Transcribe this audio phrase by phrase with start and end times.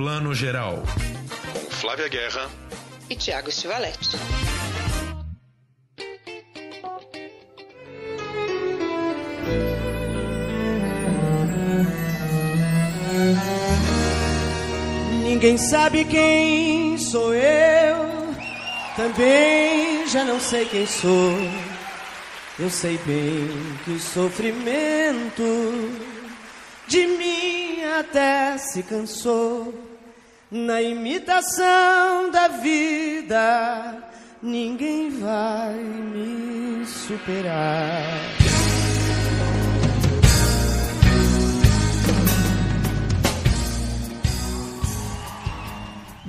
[0.00, 0.82] Plano Geral.
[1.52, 2.48] Com Flávia Guerra
[3.10, 4.16] e Tiago Stivaletti.
[15.22, 18.34] Ninguém sabe quem sou eu,
[18.96, 21.36] também já não sei quem sou.
[22.58, 23.50] Eu sei bem
[23.84, 25.42] que o sofrimento
[26.88, 29.89] de mim até se cansou.
[30.50, 33.96] Na imitação da vida,
[34.42, 38.40] ninguém vai me superar.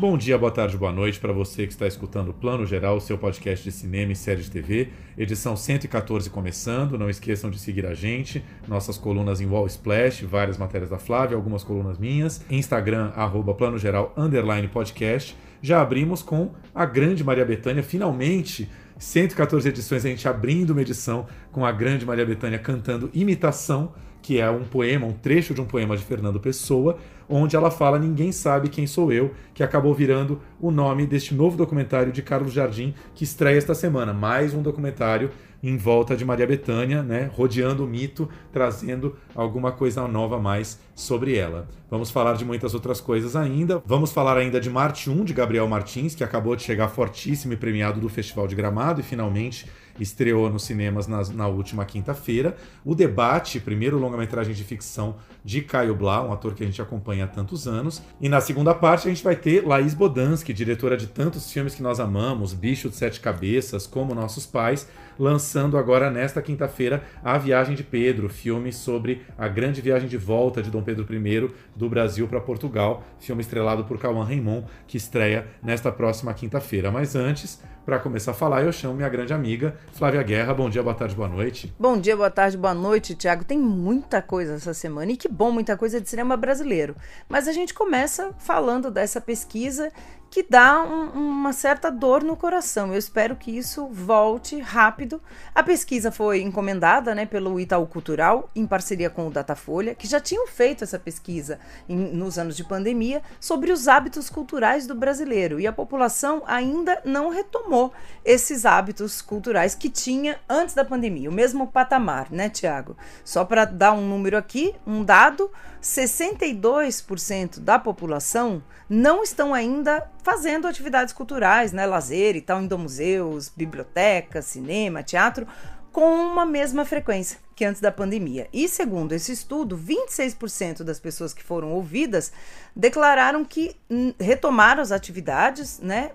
[0.02, 3.20] Bom dia, boa tarde, boa noite para você que está escutando o Plano Geral, seu
[3.20, 6.98] podcast de cinema e série de TV, edição 114 começando.
[6.98, 11.38] Não esqueçam de seguir a gente, nossas colunas em Wall Splash, várias matérias da Flávia,
[11.38, 15.38] algumas colunas minhas, Instagram, arroba Plano Geral, underline podcast.
[15.62, 21.28] Já abrimos com a grande Maria Bethânia, finalmente 114 edições, a gente abrindo uma edição
[21.52, 25.66] com a grande Maria Bethânia cantando Imitação, que é um poema, um trecho de um
[25.66, 30.40] poema de Fernando Pessoa, onde ela fala Ninguém Sabe Quem Sou Eu, que acabou virando
[30.60, 34.14] o nome deste novo documentário de Carlos Jardim, que estreia esta semana.
[34.14, 35.32] Mais um documentário
[35.64, 41.38] em volta de Maria Bethânia, né, rodeando o mito, trazendo alguma coisa nova mais sobre
[41.38, 41.68] ela.
[41.90, 43.82] Vamos falar de muitas outras coisas ainda.
[43.86, 47.58] Vamos falar ainda de Marte 1, de Gabriel Martins, que acabou de chegar fortíssimo e
[47.58, 49.68] premiado do Festival de Gramado e finalmente
[50.00, 52.56] estreou nos cinemas na, na última quinta-feira.
[52.84, 57.26] O Debate, primeiro longa-metragem de ficção de Caio Blá, um ator que a gente acompanha
[57.26, 58.02] há tantos anos.
[58.20, 61.84] E na segunda parte a gente vai ter Laís Bodansky, diretora de tantos filmes que
[61.84, 64.88] nós amamos, Bicho de Sete Cabeças, como Nossos Pais,
[65.18, 70.62] lançando agora nesta quinta-feira A Viagem de Pedro, filme sobre a grande viagem de volta
[70.62, 75.48] de Dom Pedro I do Brasil para Portugal, filme estrelado por Cauã Raymond, que estreia
[75.62, 76.92] nesta próxima quinta-feira.
[76.92, 80.54] Mas antes, para começar a falar, eu chamo minha grande amiga Flávia Guerra.
[80.54, 81.74] Bom dia, boa tarde, boa noite.
[81.80, 83.44] Bom dia, boa tarde, boa noite, Tiago.
[83.44, 86.96] Tem muita coisa essa semana e que bom, muita coisa de cinema brasileiro.
[87.28, 89.92] Mas a gente começa falando dessa pesquisa
[90.32, 92.94] que dá um, uma certa dor no coração.
[92.94, 95.22] Eu espero que isso volte rápido.
[95.54, 100.22] A pesquisa foi encomendada né, pelo Itaú Cultural, em parceria com o Datafolha, que já
[100.22, 105.60] tinham feito essa pesquisa em, nos anos de pandemia sobre os hábitos culturais do brasileiro.
[105.60, 107.92] E a população ainda não retomou
[108.24, 112.96] esses hábitos culturais que tinha antes da pandemia, o mesmo patamar, né, Tiago?
[113.26, 120.68] Só para dar um número aqui, um dado: 62% da população não estão ainda fazendo
[120.68, 125.48] atividades culturais, né, lazer e tal, indo a museus, bibliotecas, cinema, teatro,
[125.92, 128.48] com uma mesma frequência que antes da pandemia.
[128.54, 132.32] E segundo esse estudo, 26% das pessoas que foram ouvidas
[132.76, 133.76] declararam que
[134.20, 136.12] retomaram as atividades, né,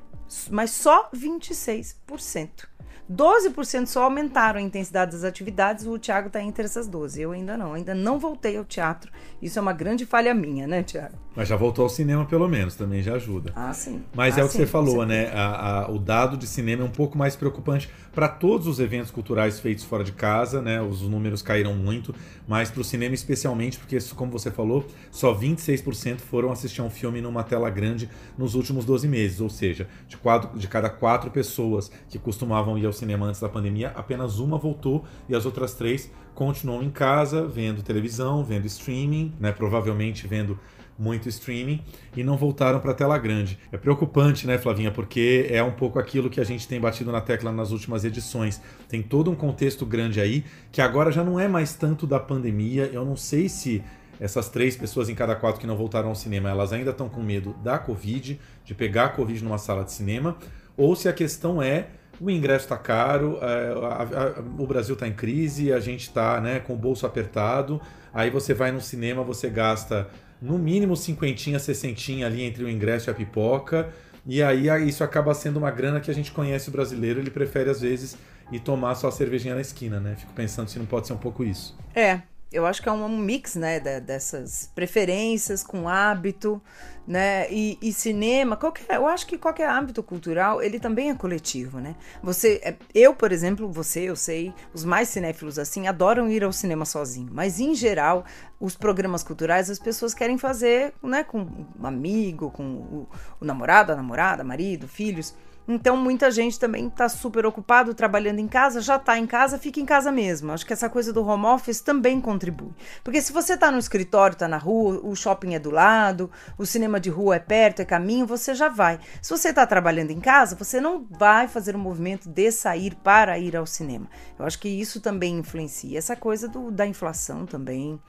[0.50, 2.75] mas só 26%.
[3.10, 7.22] 12% só aumentaram a intensidade das atividades, o Thiago está entre essas 12.
[7.22, 9.12] Eu ainda não, ainda não voltei ao teatro.
[9.40, 11.14] Isso é uma grande falha minha, né, Thiago?
[11.34, 13.52] Mas já voltou ao cinema, pelo menos, também já ajuda.
[13.54, 14.02] Ah, sim.
[14.14, 15.30] Mas ah, é o que sim, você falou, né?
[15.32, 19.10] A, a, o dado de cinema é um pouco mais preocupante para todos os eventos
[19.10, 20.80] culturais feitos fora de casa, né?
[20.80, 22.14] Os números caíram muito,
[22.48, 26.88] mas para o cinema especialmente, porque, como você falou, só 26% foram assistir a um
[26.88, 29.42] filme numa tela grande nos últimos 12 meses.
[29.42, 33.50] Ou seja, de, quatro, de cada quatro pessoas que costumavam ir ao cinema antes da
[33.50, 39.34] pandemia, apenas uma voltou e as outras três continuam em casa, vendo televisão, vendo streaming,
[39.38, 39.52] né?
[39.52, 40.58] Provavelmente vendo
[40.98, 41.82] muito streaming
[42.16, 43.58] e não voltaram para a tela grande.
[43.70, 44.90] É preocupante, né, Flavinha?
[44.90, 48.60] Porque é um pouco aquilo que a gente tem batido na tecla nas últimas edições.
[48.88, 52.90] Tem todo um contexto grande aí que agora já não é mais tanto da pandemia.
[52.92, 53.82] Eu não sei se
[54.20, 57.22] essas três pessoas em cada quatro que não voltaram ao cinema, elas ainda estão com
[57.22, 60.36] medo da Covid, de pegar a Covid numa sala de cinema,
[60.76, 61.88] ou se a questão é
[62.20, 66.40] o ingresso está caro, é, a, a, o Brasil está em crise, a gente está
[66.40, 67.80] né, com o bolso apertado,
[68.12, 70.08] aí você vai no cinema, você gasta
[70.40, 73.88] no mínimo cinquentinha, sessentinha ali entre o ingresso e a pipoca.
[74.26, 77.70] E aí isso acaba sendo uma grana que a gente conhece o brasileiro, ele prefere
[77.70, 78.16] às vezes
[78.50, 80.16] ir tomar só a cervejinha na esquina, né?
[80.16, 81.76] Fico pensando se não pode ser um pouco isso.
[81.94, 82.22] É,
[82.56, 86.60] eu acho que é um mix, né, dessas preferências com hábito,
[87.06, 91.78] né, e, e, cinema, qualquer, eu acho que qualquer hábito cultural, ele também é coletivo,
[91.78, 96.42] né, você, é, eu, por exemplo, você, eu sei, os mais cinéfilos assim, adoram ir
[96.42, 98.24] ao cinema sozinho, mas em geral,
[98.58, 101.46] os programas culturais, as pessoas querem fazer, né, com
[101.78, 103.08] um amigo, com o,
[103.38, 105.34] o namorado, a namorada, marido, filhos,
[105.68, 109.80] Então muita gente também está super ocupado trabalhando em casa, já está em casa, fica
[109.80, 110.52] em casa mesmo.
[110.52, 112.70] Acho que essa coisa do home office também contribui.
[113.02, 116.64] Porque se você está no escritório, está na rua, o shopping é do lado, o
[116.64, 119.00] cinema de rua é perto, é caminho, você já vai.
[119.20, 123.38] Se você está trabalhando em casa, você não vai fazer o movimento de sair para
[123.38, 124.08] ir ao cinema.
[124.38, 125.98] Eu acho que isso também influencia.
[125.98, 128.00] Essa coisa do, da inflação também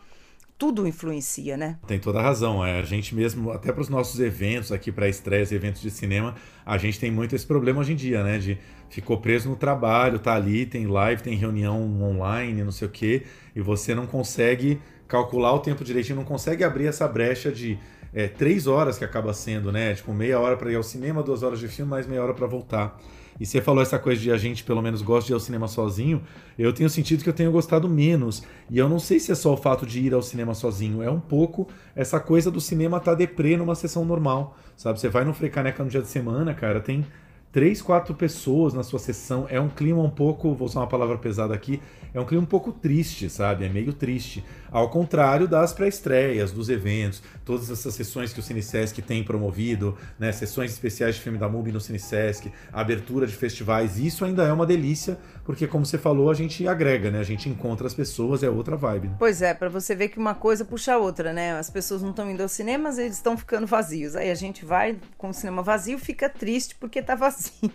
[0.57, 1.77] tudo influencia, né?
[1.85, 2.65] Tem toda a razão.
[2.65, 6.35] É, a gente mesmo, até para os nossos eventos aqui, para estreias eventos de cinema,
[6.65, 8.39] a gente tem muito esse problema hoje em dia, né?
[8.39, 8.57] De
[8.89, 13.23] ficou preso no trabalho, tá ali, tem live, tem reunião online, não sei o quê,
[13.55, 17.77] e você não consegue calcular o tempo direitinho, não consegue abrir essa brecha de
[18.13, 19.93] é, três horas que acaba sendo, né?
[19.93, 22.47] Tipo, meia hora para ir ao cinema, duas horas de filme, mais meia hora para
[22.47, 22.99] voltar.
[23.39, 25.67] E você falou essa coisa de a gente pelo menos gosta de ir ao cinema
[25.67, 26.21] sozinho.
[26.57, 28.43] Eu tenho sentido que eu tenho gostado menos.
[28.69, 31.03] E eu não sei se é só o fato de ir ao cinema sozinho.
[31.03, 34.57] É um pouco essa coisa do cinema tá deprê numa sessão normal.
[34.75, 34.99] Sabe?
[34.99, 37.05] Você vai no Frecaneca no dia de semana, cara, tem
[37.51, 39.47] três, quatro pessoas na sua sessão.
[39.49, 41.81] É um clima um pouco, vou usar uma palavra pesada aqui,
[42.17, 43.65] é um clima um pouco triste, sabe?
[43.65, 44.43] É meio triste.
[44.71, 50.31] Ao contrário das pré-estreias, dos eventos, todas essas sessões que o Cinesesc tem promovido, né?
[50.31, 54.65] Sessões especiais de filme da MUBI no Cinesesc, abertura de festivais, isso ainda é uma
[54.65, 57.19] delícia, porque como você falou, a gente agrega, né?
[57.19, 59.09] A gente encontra as pessoas, é outra vibe.
[59.09, 59.15] Né?
[59.19, 61.53] Pois é, para você ver que uma coisa puxa a outra, né?
[61.53, 64.15] As pessoas não estão indo ao cinema, eles estão ficando vazios.
[64.15, 67.71] Aí a gente vai com o cinema vazio, fica triste porque tá vazio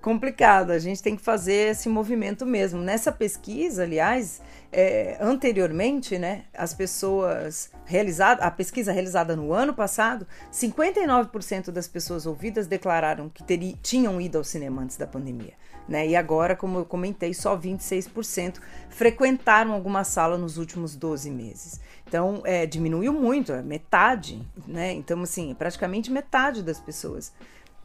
[0.00, 0.70] complicado.
[0.70, 2.80] A gente tem que fazer esse movimento mesmo.
[2.80, 4.40] Nessa pesquisa, aliás,
[4.72, 12.26] é, anteriormente, né, as pessoas realizadas, a pesquisa realizada no ano passado, 59% das pessoas
[12.26, 15.54] ouvidas declararam que teri, tinham ido ao cinema antes da pandemia.
[15.88, 16.08] Né?
[16.08, 18.58] E agora, como eu comentei, só 26%
[18.90, 21.80] frequentaram alguma sala nos últimos 12 meses.
[22.06, 24.92] Então, é, diminuiu muito, é metade, né?
[24.92, 27.32] Então, assim, praticamente metade das pessoas.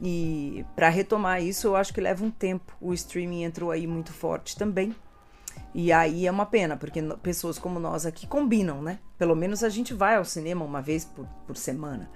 [0.00, 2.76] E para retomar isso, eu acho que leva um tempo.
[2.80, 4.94] O streaming entrou aí muito forte também.
[5.74, 8.98] E aí é uma pena, porque pessoas como nós aqui combinam, né?
[9.18, 12.10] Pelo menos a gente vai ao cinema uma vez por, por semana.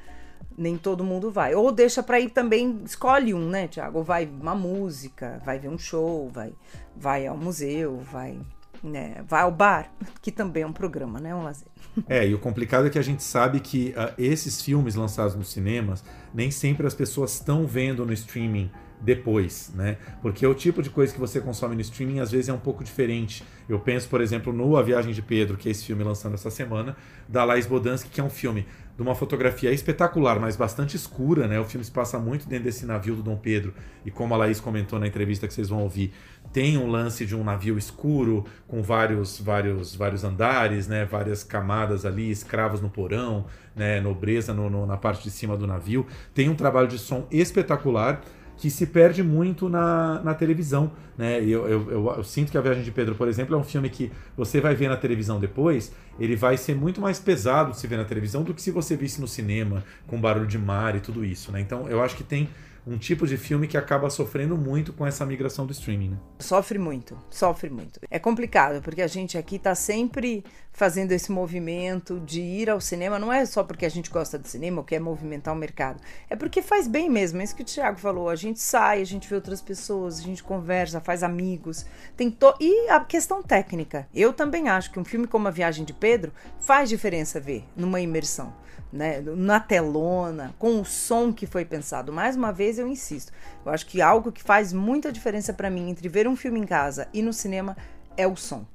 [0.57, 1.55] Nem todo mundo vai.
[1.55, 4.03] Ou deixa para ir também, escolhe um, né, Tiago?
[4.03, 6.53] Vai uma música, vai ver um show, vai,
[6.97, 8.41] vai ao museu, vai
[8.83, 9.91] né, vai ao bar,
[10.21, 11.69] que também é um programa, né, um lazer.
[12.09, 15.51] É, e o complicado é que a gente sabe que uh, esses filmes lançados nos
[15.51, 19.97] cinemas, nem sempre as pessoas estão vendo no streaming depois, né?
[20.21, 22.83] Porque o tipo de coisa que você consome no streaming às vezes é um pouco
[22.83, 23.45] diferente.
[23.69, 26.51] Eu penso, por exemplo, no A Viagem de Pedro, que é esse filme lançando essa
[26.51, 26.97] semana,
[27.29, 28.67] da Laís Bodansky, que é um filme
[28.97, 31.61] de uma fotografia espetacular, mas bastante escura, né?
[31.61, 33.73] O filme se passa muito dentro desse navio do Dom Pedro,
[34.05, 36.13] e como a Laís comentou na entrevista que vocês vão ouvir,
[36.53, 41.05] tem um lance de um navio escuro com vários vários vários andares, né?
[41.05, 43.47] Várias camadas ali, escravos no porão,
[43.77, 44.01] né?
[44.01, 46.05] Nobreza no, no, na parte de cima do navio.
[46.35, 48.21] Tem um trabalho de som espetacular
[48.59, 50.91] que se perde muito na, na televisão.
[51.17, 51.41] Né?
[51.41, 53.89] Eu, eu, eu, eu, sinto que A Viagem de Pedro, por exemplo, é um filme
[53.89, 57.97] que você vai ver na televisão depois, ele vai ser muito mais pesado se ver
[57.97, 61.25] na televisão do que se você visse no cinema, com barulho de mar e tudo
[61.25, 61.53] isso.
[61.53, 61.61] Né?
[61.61, 62.49] Então eu acho que tem
[62.89, 66.11] um tipo de filme que acaba sofrendo muito com essa migração do streaming.
[66.11, 66.17] Né?
[66.39, 68.01] Sofre muito, sofre muito.
[68.11, 70.43] É complicado, porque a gente aqui está sempre
[70.73, 74.49] fazendo esse movimento de ir ao cinema, não é só porque a gente gosta de
[74.49, 76.01] cinema ou quer movimentar o mercado,
[76.31, 79.05] é porque faz bem mesmo, é isso que o Thiago falou, a gente sai, a
[79.05, 81.85] gente vê outras pessoas, a gente conversa, faz amigos,
[82.17, 82.55] tem to...
[82.61, 86.33] e a questão técnica, eu também acho que um filme como A Viagem de Pedro
[86.61, 88.55] faz diferença ver numa imersão
[88.93, 92.13] né, na telona, com o som que foi pensado.
[92.13, 93.33] Mais uma vez, eu insisto,
[93.65, 96.67] eu acho que algo que faz muita diferença para mim entre ver um filme em
[96.67, 97.77] casa e no cinema
[98.17, 98.67] é o som.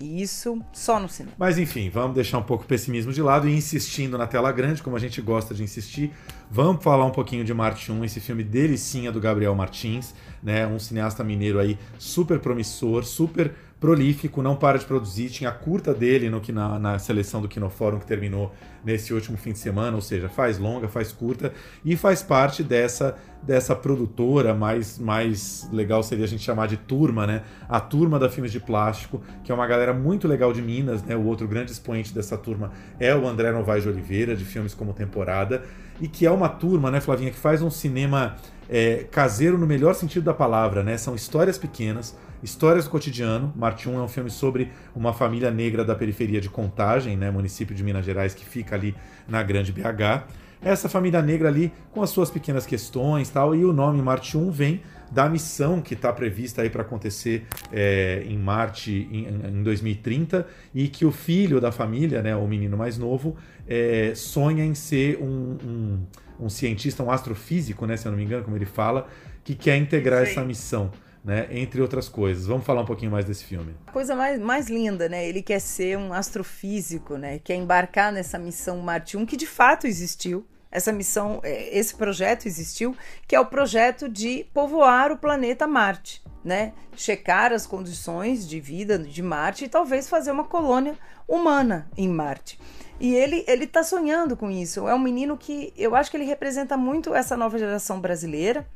[0.00, 1.36] E isso só no cinema.
[1.38, 4.82] Mas enfim, vamos deixar um pouco o pessimismo de lado e insistindo na tela grande,
[4.82, 6.12] como a gente gosta de insistir.
[6.50, 10.66] Vamos falar um pouquinho de Marte 1, esse filme delicinha do Gabriel Martins, né?
[10.66, 15.30] Um cineasta mineiro aí super promissor, super prolífico, não para de produzir.
[15.30, 18.52] Tinha a curta dele no, na, na seleção do Kinofórum que terminou
[18.84, 21.52] nesse último fim de semana, ou seja, faz longa, faz curta
[21.84, 27.26] e faz parte dessa dessa produtora mais mais legal seria a gente chamar de turma,
[27.26, 27.42] né?
[27.68, 31.14] A turma da Filmes de Plástico, que é uma galera muito legal de Minas, né?
[31.14, 34.94] O outro grande expoente dessa turma é o André Novaes de Oliveira, de filmes como
[34.94, 35.62] Temporada,
[36.00, 38.36] e que é uma turma, né, Flavinha, que faz um cinema
[38.68, 40.96] é, caseiro no melhor sentido da palavra, né?
[40.96, 43.54] São histórias pequenas, Histórias do Cotidiano.
[43.56, 47.74] Marte 1 é um filme sobre uma família negra da periferia de Contagem, né, município
[47.74, 48.94] de Minas Gerais que fica ali
[49.26, 50.28] na Grande BH.
[50.60, 54.50] Essa família negra ali com as suas pequenas questões tal, e o nome Marte 1
[54.50, 60.46] vem da missão que está prevista aí para acontecer é, em Marte em, em, 2030
[60.74, 63.36] e que o filho da família, né, o menino mais novo,
[63.66, 66.06] é, sonha em ser um, um,
[66.40, 69.08] um cientista, um astrofísico, né, se eu não me engano, como ele fala,
[69.42, 70.32] que quer integrar Sim.
[70.32, 70.90] essa missão.
[71.24, 72.46] Né, entre outras coisas.
[72.46, 73.74] Vamos falar um pouquinho mais desse filme.
[73.86, 75.26] A coisa mais, mais linda, né?
[75.26, 77.38] Ele quer ser um astrofísico, né?
[77.38, 80.46] Quer embarcar nessa missão Marte 1, que de fato existiu.
[80.70, 82.96] Essa missão, é, esse projeto existiu,
[83.28, 86.72] que é o projeto de povoar o planeta Marte, né?
[86.96, 92.58] Checar as condições de vida de Marte e talvez fazer uma colônia humana em Marte.
[93.00, 94.88] E ele ele está sonhando com isso.
[94.88, 98.66] É um menino que eu acho que ele representa muito essa nova geração brasileira,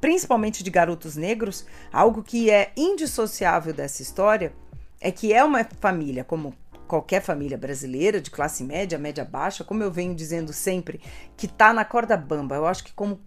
[0.00, 1.66] principalmente de garotos negros.
[1.92, 4.52] Algo que é indissociável dessa história
[5.00, 6.54] é que é uma família como
[6.86, 11.00] qualquer família brasileira de classe média, média baixa, como eu venho dizendo sempre,
[11.36, 12.56] que está na corda bamba.
[12.56, 13.20] Eu acho que como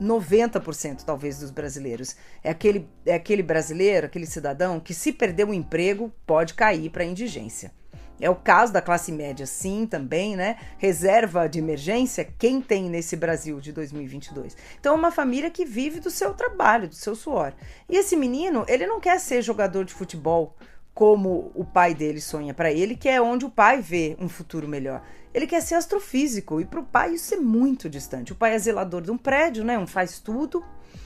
[0.00, 2.16] 90% talvez dos brasileiros.
[2.42, 7.02] É aquele, é aquele brasileiro, aquele cidadão que se perder o emprego pode cair para
[7.02, 7.72] a indigência.
[8.20, 10.56] É o caso da classe média, sim, também, né?
[10.78, 14.56] Reserva de emergência, quem tem nesse Brasil de 2022?
[14.80, 17.52] Então, é uma família que vive do seu trabalho, do seu suor.
[17.88, 20.56] E esse menino, ele não quer ser jogador de futebol
[20.94, 24.66] como o pai dele sonha para ele, que é onde o pai vê um futuro
[24.66, 25.02] melhor.
[25.34, 28.32] Ele quer ser astrofísico e para o pai isso é muito distante.
[28.32, 29.78] O pai é zelador de um prédio, né?
[29.78, 30.64] Um faz tudo.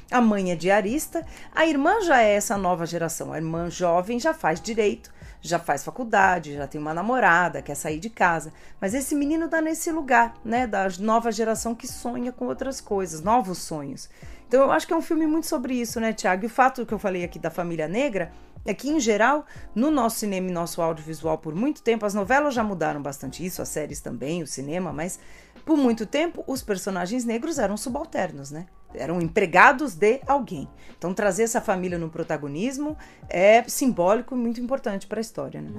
[0.09, 1.27] A mãe é diarista.
[1.53, 3.33] A irmã já é essa nova geração.
[3.33, 7.99] A irmã jovem já faz direito já faz faculdade, já tem uma namorada, quer sair
[7.99, 8.53] de casa.
[8.81, 13.21] Mas esse menino está nesse lugar, né, da nova geração que sonha com outras coisas,
[13.21, 14.09] novos sonhos.
[14.47, 16.45] Então eu acho que é um filme muito sobre isso, né, Tiago?
[16.45, 18.33] E o fato que eu falei aqui da família negra
[18.65, 22.55] é que, em geral, no nosso cinema e nosso audiovisual, por muito tempo, as novelas
[22.55, 25.19] já mudaram bastante isso, as séries também, o cinema, mas
[25.65, 28.67] por muito tempo os personagens negros eram subalternos, né?
[28.95, 30.69] Eram empregados de alguém.
[30.97, 32.97] Então trazer essa família no protagonismo
[33.29, 35.71] é simbólico e muito importante para a história, né?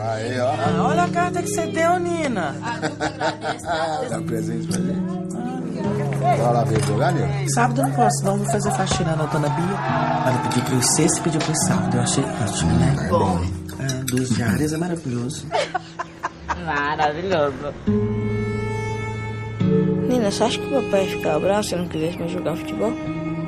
[0.00, 0.48] Aí, ó.
[0.50, 2.54] Ah, olha a carta que você deu, Nina.
[4.08, 5.24] Dá um presente pra gente.
[6.18, 7.12] Vai lá ver jogar?
[7.48, 8.38] Sábado eu não posso, não.
[8.38, 9.76] Vou fazer faxina na dona Bia.
[10.26, 11.96] Ela pediu eu sexta e pediu pro sábado.
[11.96, 13.08] Eu achei ótimo, né?
[13.10, 13.40] Bom.
[13.80, 15.46] É, duas diárias é maravilhoso.
[16.64, 17.74] Maravilhoso.
[20.08, 22.56] Nina, você acha que o papai ia ficar bravo se eu não quisesse mais jogar
[22.56, 22.92] futebol?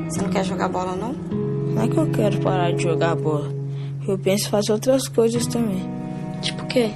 [0.09, 1.13] Você não quer jogar bola, não?
[1.13, 3.53] Não é que eu quero parar de jogar bola.
[4.09, 5.83] Eu penso em fazer outras coisas também.
[6.41, 6.91] Tipo o quê?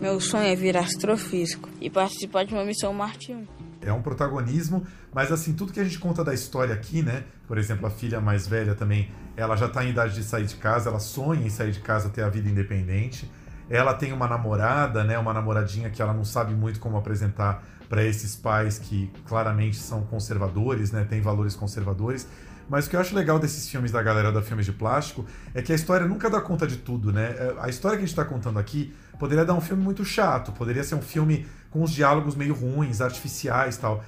[0.00, 3.46] Meu sonho é virar astrofísico e participar de uma missão Marte 1.
[3.82, 7.24] É um protagonismo, mas assim, tudo que a gente conta da história aqui, né?
[7.46, 10.56] Por exemplo, a filha mais velha também, ela já está em idade de sair de
[10.56, 13.30] casa, ela sonha em sair de casa, ter a vida independente.
[13.70, 15.18] Ela tem uma namorada, né?
[15.18, 17.62] Uma namoradinha que ela não sabe muito como apresentar
[17.94, 22.26] para esses pais que claramente são conservadores, né, têm valores conservadores.
[22.68, 25.24] Mas o que eu acho legal desses filmes da galera da Filmes de Plástico
[25.54, 27.36] é que a história nunca dá conta de tudo, né?
[27.38, 30.50] É, a história que a gente está contando aqui poderia dar um filme muito chato,
[30.50, 34.02] poderia ser um filme com os diálogos meio ruins, artificiais tal.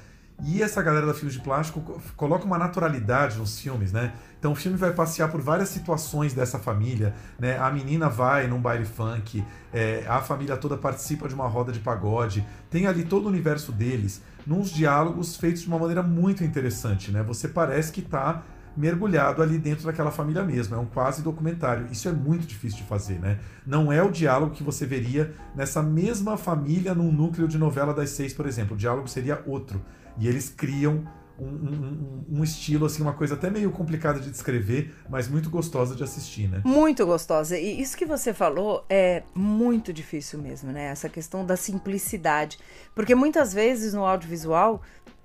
[0.44, 4.12] E essa galera da Filmes de Plástico coloca uma naturalidade nos filmes, né?
[4.38, 7.58] Então o filme vai passear por várias situações dessa família, né?
[7.58, 11.80] A menina vai num baile funk, é, a família toda participa de uma roda de
[11.80, 17.10] pagode, tem ali todo o universo deles, nos diálogos feitos de uma maneira muito interessante,
[17.10, 17.22] né?
[17.22, 18.42] Você parece que está
[18.76, 20.74] mergulhado ali dentro daquela família mesmo.
[20.74, 21.88] É um quase documentário.
[21.90, 23.38] Isso é muito difícil de fazer, né?
[23.66, 28.10] Não é o diálogo que você veria nessa mesma família num núcleo de novela das
[28.10, 28.74] seis, por exemplo.
[28.74, 29.80] O diálogo seria outro.
[30.18, 31.06] E eles criam
[31.38, 35.94] um, um, um, estilo, assim, uma coisa até meio complicada de descrever, mas muito gostosa
[35.94, 36.62] de assistir, né?
[36.64, 37.58] Muito gostosa.
[37.58, 40.84] E isso que você falou é muito difícil mesmo, né?
[40.84, 42.58] Essa questão da simplicidade.
[42.94, 44.80] Porque muitas vezes no audiovisual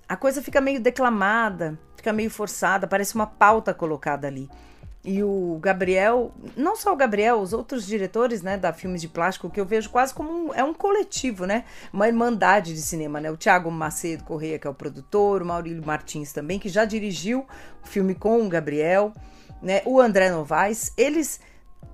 [0.08, 4.50] a coisa fica meio declamada, fica meio forçada, parece uma pauta colocada ali.
[5.04, 9.50] E o Gabriel, não só o Gabriel, os outros diretores, né, da Filmes de Plástico,
[9.50, 13.28] que eu vejo quase como um, é um coletivo, né, uma irmandade de cinema, né,
[13.28, 17.44] o Thiago Macedo Correia, que é o produtor, o Maurílio Martins também, que já dirigiu
[17.82, 19.12] o filme com o Gabriel,
[19.60, 21.40] né, o André Novaes, eles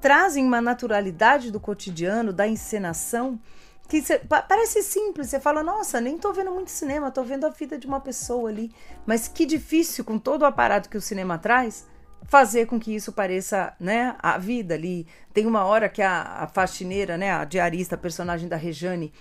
[0.03, 3.41] trazem uma naturalidade do cotidiano, da encenação,
[3.89, 7.49] que cê, parece simples, você fala, nossa, nem tô vendo muito cinema, tô vendo a
[7.49, 8.71] vida de uma pessoa ali,
[9.07, 11.87] mas que difícil com todo o aparato que o cinema traz,
[12.25, 15.07] fazer com que isso pareça, né, a vida ali.
[15.33, 19.13] Tem uma hora que a, a faxineira, né, a diarista, a personagem da Rejane,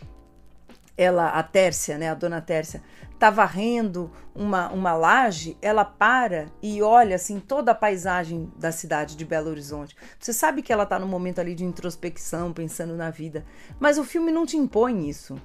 [0.97, 2.81] ela, a Tércia, né, a dona Tércia,
[3.19, 9.15] tá varrendo uma, uma laje, ela para e olha assim toda a paisagem da cidade
[9.15, 9.95] de Belo Horizonte.
[10.19, 13.45] Você sabe que ela tá no momento ali de introspecção, pensando na vida,
[13.79, 15.35] mas o filme não te impõe isso.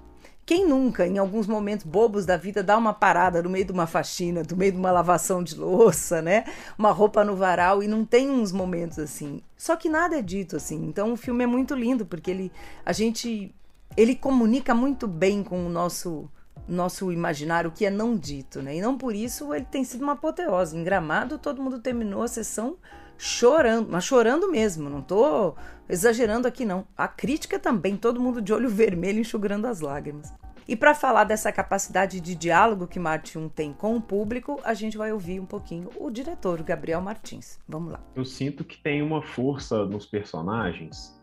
[0.44, 3.86] Quem nunca, em alguns momentos bobos da vida, dá uma parada no meio de uma
[3.86, 6.44] faxina, no meio de uma lavação de louça, né?
[6.76, 9.40] Uma roupa no varal e não tem uns momentos assim.
[9.56, 10.84] Só que nada é dito assim.
[10.84, 12.52] Então o filme é muito lindo porque ele
[12.84, 13.54] a gente
[13.96, 16.28] ele comunica muito bem com o nosso
[16.68, 18.76] nosso imaginário, o que é não dito, né?
[18.76, 20.76] E não por isso ele tem sido uma apoteose.
[20.76, 22.76] Em Gramado, todo mundo terminou a sessão
[23.18, 25.54] chorando, mas chorando mesmo, não tô
[25.88, 26.86] exagerando aqui não.
[26.96, 30.32] A crítica também, todo mundo de olho vermelho enxugando as lágrimas.
[30.66, 34.96] E para falar dessa capacidade de diálogo que Martin tem com o público, a gente
[34.96, 37.58] vai ouvir um pouquinho o diretor, Gabriel Martins.
[37.68, 38.00] Vamos lá.
[38.14, 41.20] Eu sinto que tem uma força nos personagens,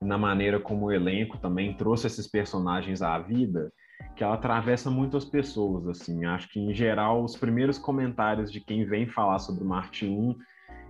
[0.00, 3.70] na maneira como o elenco também trouxe esses personagens à vida,
[4.16, 6.24] que ela atravessa muito as pessoas, assim.
[6.24, 10.36] Acho que, em geral, os primeiros comentários de quem vem falar sobre o Martin 1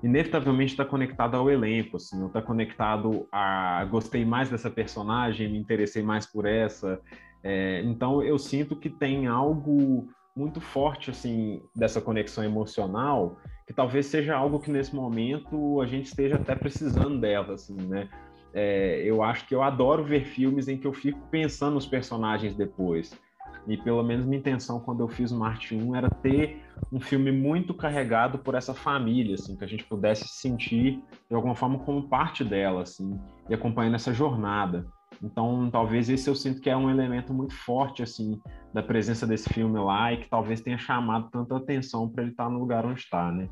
[0.03, 6.03] inevitavelmente está conectado ao elenco, assim, está conectado a gostei mais dessa personagem, me interessei
[6.03, 7.01] mais por essa,
[7.43, 14.07] é, então eu sinto que tem algo muito forte assim dessa conexão emocional que talvez
[14.07, 18.09] seja algo que nesse momento a gente esteja até precisando dela assim né?
[18.55, 22.55] É, eu acho que eu adoro ver filmes em que eu fico pensando nos personagens
[22.55, 23.19] depois
[23.67, 27.31] e pelo menos minha intenção quando eu fiz o Marte 1 era ter um filme
[27.31, 31.79] muito carregado por essa família, assim, que a gente pudesse se sentir de alguma forma
[31.81, 34.87] como parte dela, assim, e acompanhando essa jornada.
[35.23, 38.41] Então, talvez esse eu sinto que é um elemento muito forte, assim,
[38.75, 42.45] da presença desse filme lá e que talvez tenha chamado tanta atenção para ele estar
[42.45, 43.49] tá no lugar onde está, né?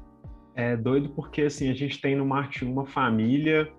[0.55, 3.71] É doido porque, assim, a gente tem no Marte uma família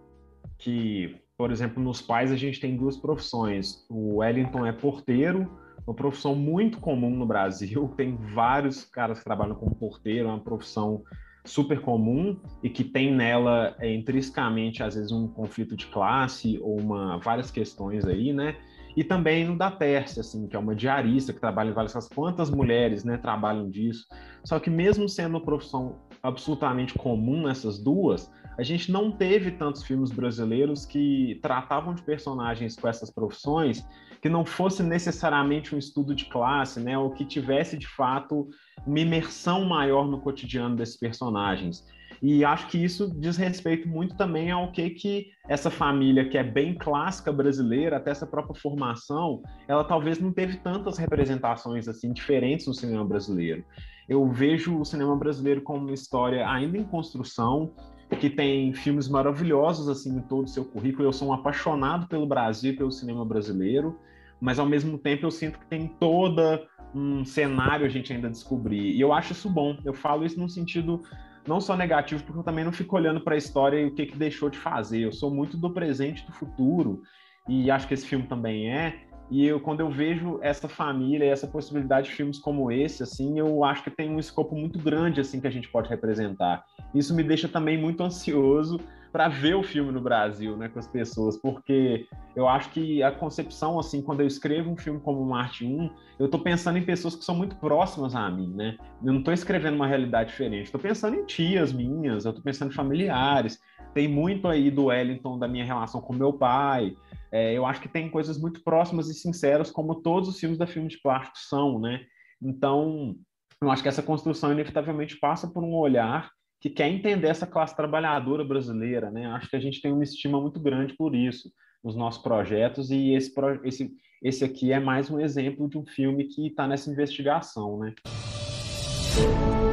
[0.58, 3.86] que, por exemplo, nos pais a gente tem duas profissões.
[3.90, 5.52] O Wellington é porteiro,
[5.86, 7.92] uma profissão muito comum no Brasil.
[7.98, 11.04] Tem vários caras que trabalham como porteiro, é uma profissão
[11.44, 16.80] super comum e que tem nela é, intrinsecamente às vezes um conflito de classe ou
[16.80, 18.56] uma várias questões aí, né?
[18.96, 22.08] E também no da Pérsia, assim, que é uma diarista que trabalha em várias.
[22.10, 24.06] Quantas mulheres, né, trabalham disso?
[24.44, 29.84] Só que mesmo sendo uma profissão absolutamente comum nessas duas, a gente não teve tantos
[29.84, 33.86] filmes brasileiros que tratavam de personagens com essas profissões
[34.22, 38.48] que não fosse necessariamente um estudo de classe, né, ou que tivesse de fato
[38.86, 41.84] uma imersão maior no cotidiano desses personagens.
[42.22, 46.44] E acho que isso diz respeito muito também ao que que essa família que é
[46.44, 52.68] bem clássica brasileira, até essa própria formação, ela talvez não teve tantas representações assim diferentes
[52.68, 53.66] no cinema brasileiro.
[54.12, 57.74] Eu vejo o cinema brasileiro como uma história ainda em construção,
[58.20, 61.08] que tem filmes maravilhosos assim em todo o seu currículo.
[61.08, 63.98] Eu sou um apaixonado pelo Brasil, pelo cinema brasileiro,
[64.42, 68.92] mas ao mesmo tempo eu sinto que tem toda um cenário a gente ainda descobrir.
[68.92, 69.78] E eu acho isso bom.
[69.86, 71.02] Eu falo isso num sentido
[71.48, 74.08] não só negativo, porque eu também não fico olhando para a história e o que,
[74.08, 75.00] que deixou de fazer.
[75.00, 77.02] Eu sou muito do presente e do futuro,
[77.48, 79.10] e acho que esse filme também é.
[79.32, 83.40] E eu, quando eu vejo essa família e essa possibilidade de filmes como esse, assim,
[83.40, 86.66] eu acho que tem um escopo muito grande, assim, que a gente pode representar.
[86.94, 88.78] Isso me deixa também muito ansioso
[89.10, 93.12] para ver o filme no Brasil, né, com as pessoas, porque eu acho que a
[93.12, 95.90] concepção, assim, quando eu escrevo um filme como Marte 1,
[96.20, 98.78] eu estou pensando em pessoas que são muito próximas a mim, né?
[99.04, 102.72] Eu não estou escrevendo uma realidade diferente, estou pensando em tias minhas, eu estou pensando
[102.72, 103.60] em familiares.
[103.94, 106.96] Tem muito aí do Wellington da minha relação com meu pai.
[107.32, 110.68] É, eu acho que tem coisas muito próximas e sinceras, como todos os filmes da
[110.68, 112.02] filme de plástico são, né?
[112.42, 113.16] Então,
[113.62, 117.76] eu acho que essa construção inevitavelmente passa por um olhar que quer entender essa classe
[117.76, 119.28] trabalhadora brasileira, né?
[119.28, 121.50] Acho que a gente tem uma estima muito grande por isso
[121.84, 123.92] nos nossos projetos e esse, esse,
[124.24, 127.94] esse aqui é mais um exemplo de um filme que está nessa investigação, né?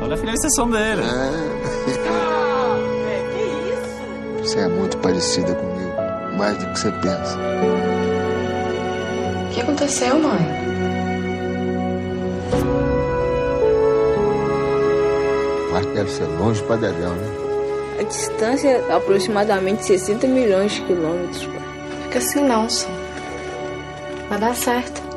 [0.02, 1.02] Olha a finalização dele.
[1.02, 1.08] É.
[2.08, 2.78] Ah,
[3.10, 4.48] é, que isso?
[4.48, 5.77] Você é muito parecida comigo,
[6.38, 7.36] mais do que você pensa.
[9.44, 10.68] O que aconteceu, mãe?
[15.72, 17.38] Marte deve ser longe para Dedéu, né?
[17.98, 21.58] A distância é aproximadamente 60 milhões de quilômetros, pai.
[22.04, 22.88] Fica assim não, Sam.
[24.28, 25.07] Vai dar certo.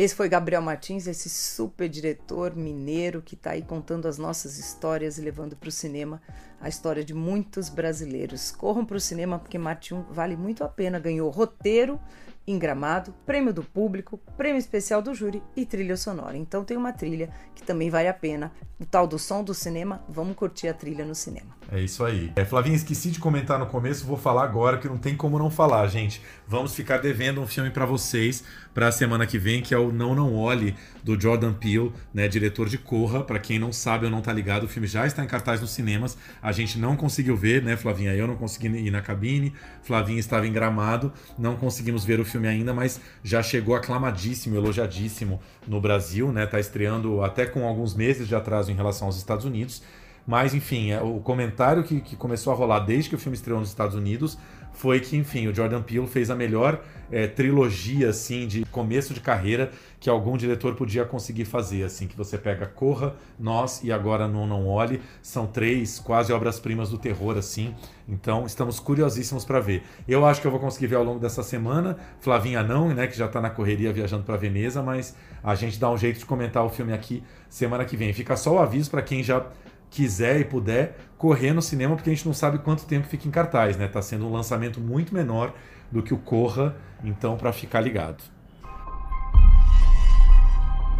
[0.00, 5.18] Esse foi Gabriel Martins, esse super diretor mineiro que está aí contando as nossas histórias
[5.18, 6.22] e levando para o cinema
[6.58, 8.50] a história de muitos brasileiros.
[8.50, 10.98] Corram para o cinema porque Martin vale muito a pena.
[10.98, 12.00] Ganhou roteiro
[12.46, 16.36] em Gramado, prêmio do público, prêmio especial do júri e trilha sonora.
[16.36, 18.50] Então tem uma trilha que também vale a pena.
[18.80, 21.54] O tal do som do cinema, vamos curtir a trilha no cinema.
[21.70, 22.32] É isso aí.
[22.34, 25.50] É, Flavinha, esqueci de comentar no começo, vou falar agora que não tem como não
[25.50, 26.22] falar, gente.
[26.48, 29.92] Vamos ficar devendo um filme para vocês para a semana que vem, que é o
[29.92, 33.22] Não Não Olhe, do Jordan Peele, né, diretor de Corra.
[33.22, 35.70] Para quem não sabe ou não tá ligado, o filme já está em cartaz nos
[35.70, 36.16] cinemas.
[36.42, 38.14] A gente não conseguiu ver, né, Flavinha?
[38.14, 39.52] Eu não consegui ir na cabine.
[39.82, 45.40] Flavinha estava em Gramado, não conseguimos ver o filme ainda, mas já chegou aclamadíssimo, elogiadíssimo
[45.66, 46.46] no Brasil, né?
[46.46, 49.82] Tá estreando até com alguns meses de atraso em relação aos Estados Unidos
[50.26, 53.58] Mas, enfim, é, o comentário que, que começou a rolar desde que o filme estreou
[53.58, 54.38] nos Estados Unidos
[54.80, 59.20] foi que, enfim, o Jordan Peele fez a melhor é, trilogia, assim, de começo de
[59.20, 64.26] carreira que algum diretor podia conseguir fazer, assim, que você pega Corra, Nós e agora
[64.26, 67.74] Não Não Olhe, são três quase obras-primas do terror, assim,
[68.08, 69.82] então estamos curiosíssimos para ver.
[70.08, 73.18] Eu acho que eu vou conseguir ver ao longo dessa semana, Flavinha não, né, que
[73.18, 75.14] já está na correria viajando para Veneza, mas
[75.44, 78.14] a gente dá um jeito de comentar o filme aqui semana que vem.
[78.14, 79.44] Fica só o aviso para quem já
[79.90, 83.30] quiser e puder correr no cinema, porque a gente não sabe quanto tempo fica em
[83.30, 83.86] cartaz, né?
[83.86, 85.52] Tá sendo um lançamento muito menor
[85.92, 88.24] do que o Corra, então para ficar ligado.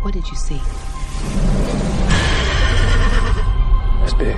[0.02, 0.61] What did you see?
[4.02, 4.37] It's big.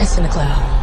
[0.00, 0.81] It's in the cloud.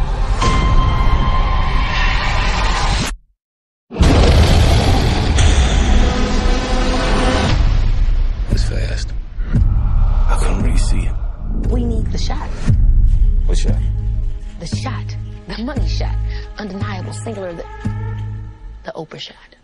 [19.18, 19.58] Shot.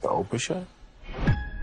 [0.00, 0.66] The Oprah shot?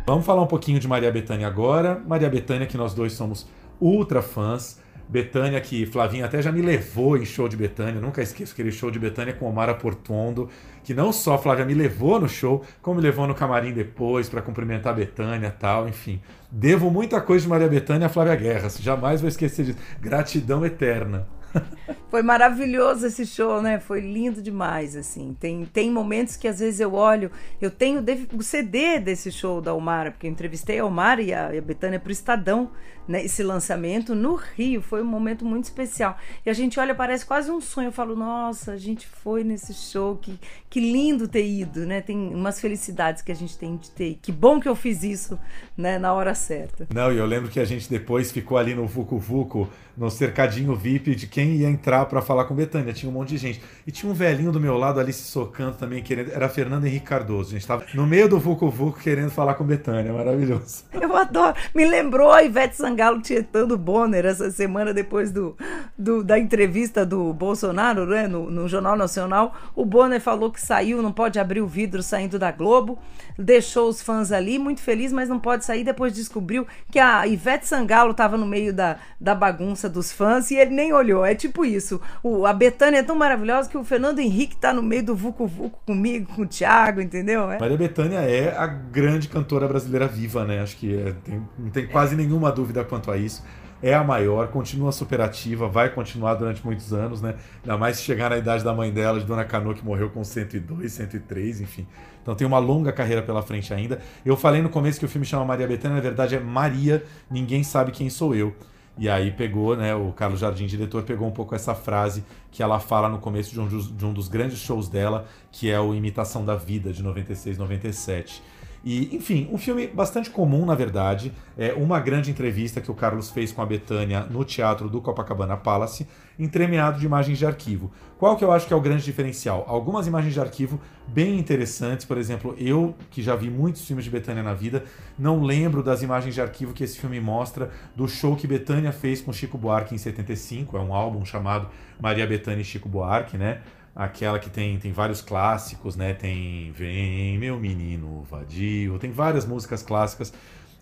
[0.06, 2.02] Vamos falar um pouquinho de Maria Bethânia agora.
[2.06, 3.48] Maria Bethânia, que nós dois somos
[3.80, 4.80] ultra fãs.
[5.12, 8.90] Betânia, que Flavinha até já me levou em show de Betânia, nunca esqueço aquele show
[8.90, 10.50] de Betânia com Omara Portondo,
[10.86, 14.42] que não só Flávia me levou no show, como me levou no camarim depois para
[14.42, 16.22] cumprimentar a Betânia tal, enfim.
[16.50, 19.80] Devo muita coisa de Maria Betânia a Flávia Guerra, jamais vou esquecer disso.
[20.00, 21.28] Gratidão eterna.
[22.10, 23.80] Foi maravilhoso esse show, né?
[23.80, 25.36] Foi lindo demais, assim.
[25.40, 29.74] Tem, tem momentos que às vezes eu olho, eu tenho o CD desse show da
[29.74, 32.72] Omara, porque eu entrevistei a Omara e a, a Betânia pro Estadão,
[33.08, 33.24] né?
[33.24, 36.18] Esse lançamento no Rio, foi um momento muito especial.
[36.46, 37.88] E a gente olha, parece quase um sonho.
[37.88, 42.02] Eu falo, nossa, a gente foi nesse show, que, que lindo ter ido, né?
[42.02, 44.18] Tem umas felicidades que a gente tem de ter.
[44.22, 45.38] Que bom que eu fiz isso,
[45.78, 46.00] né?
[46.00, 46.88] Na hora certa.
[46.94, 50.74] Não, e eu lembro que a gente depois ficou ali no Vucu Vucu, no cercadinho
[50.76, 52.94] VIP de quem ia entrar para falar com Betânia.
[52.94, 53.62] Tinha um monte de gente.
[53.86, 56.32] E tinha um velhinho do meu lado ali se socando também, querendo.
[56.32, 57.50] Era Fernando Henrique Cardoso.
[57.50, 60.14] A gente estava no meio do Vucu Vucu querendo falar com Betânia.
[60.14, 60.86] Maravilhoso.
[60.94, 61.56] Eu adoro.
[61.76, 65.56] Me lembrou a Ivete Sangalo tietando Bonner essa semana depois do,
[65.98, 68.28] do, da entrevista do Bolsonaro, né?
[68.28, 69.56] No, no Jornal Nacional.
[69.76, 73.00] O Bonner falou que saiu, não pode abrir o vidro saindo da Globo.
[73.38, 75.84] Deixou os fãs ali, muito feliz, mas não pode sair.
[75.84, 80.56] Depois descobriu que a Ivete Sangalo estava no meio da, da bagunça dos fãs e
[80.56, 81.26] ele nem olhou.
[81.26, 82.00] É tipo isso.
[82.22, 85.48] O, a Betânia é tão maravilhosa que o Fernando Henrique tá no meio do Vucu
[85.48, 87.50] Vucu comigo, com o Thiago, entendeu?
[87.52, 87.60] É.
[87.60, 90.62] Maria Betânia é a grande cantora brasileira viva, né?
[90.62, 93.44] Acho que é, tem, não tem quase nenhuma dúvida quanto a isso.
[93.84, 97.36] É a maior, continua superativa, vai continuar durante muitos anos, né?
[97.64, 100.24] Ainda mais se chegar na idade da mãe dela, de Dona Cano, que morreu com
[100.24, 101.88] 102, 103, enfim.
[102.22, 104.00] Então tem uma longa carreira pela frente ainda.
[104.24, 107.64] Eu falei no começo que o filme chama Maria Bethânia, na verdade é Maria, ninguém
[107.64, 108.56] sabe quem sou eu.
[108.98, 112.80] E aí pegou, né, o Carlos Jardim, diretor, pegou um pouco essa frase que ela
[112.80, 115.96] fala no começo de um dos, de um dos grandes shows dela, que é o
[115.96, 118.44] Imitação da Vida, de 96, 97.
[118.84, 121.32] E, enfim, um filme bastante comum, na verdade.
[121.58, 125.56] É uma grande entrevista que o Carlos fez com a Betânia no teatro do Copacabana
[125.56, 126.08] Palace,
[126.40, 127.92] entremeado de imagens de arquivo.
[128.18, 129.64] Qual que eu acho que é o grande diferencial?
[129.68, 134.12] Algumas imagens de arquivo bem interessantes, por exemplo, eu que já vi muitos filmes de
[134.12, 134.84] Betânia na vida,
[135.18, 139.22] não lembro das imagens de arquivo que esse filme mostra do show que Betânia fez
[139.22, 141.68] com Chico Buarque em 75, é um álbum chamado
[142.00, 143.62] Maria Betânia e Chico Buarque, né?
[143.96, 146.14] Aquela que tem, tem vários clássicos, né?
[146.14, 150.34] Tem Vem Meu Menino Vadio, tem várias músicas clássicas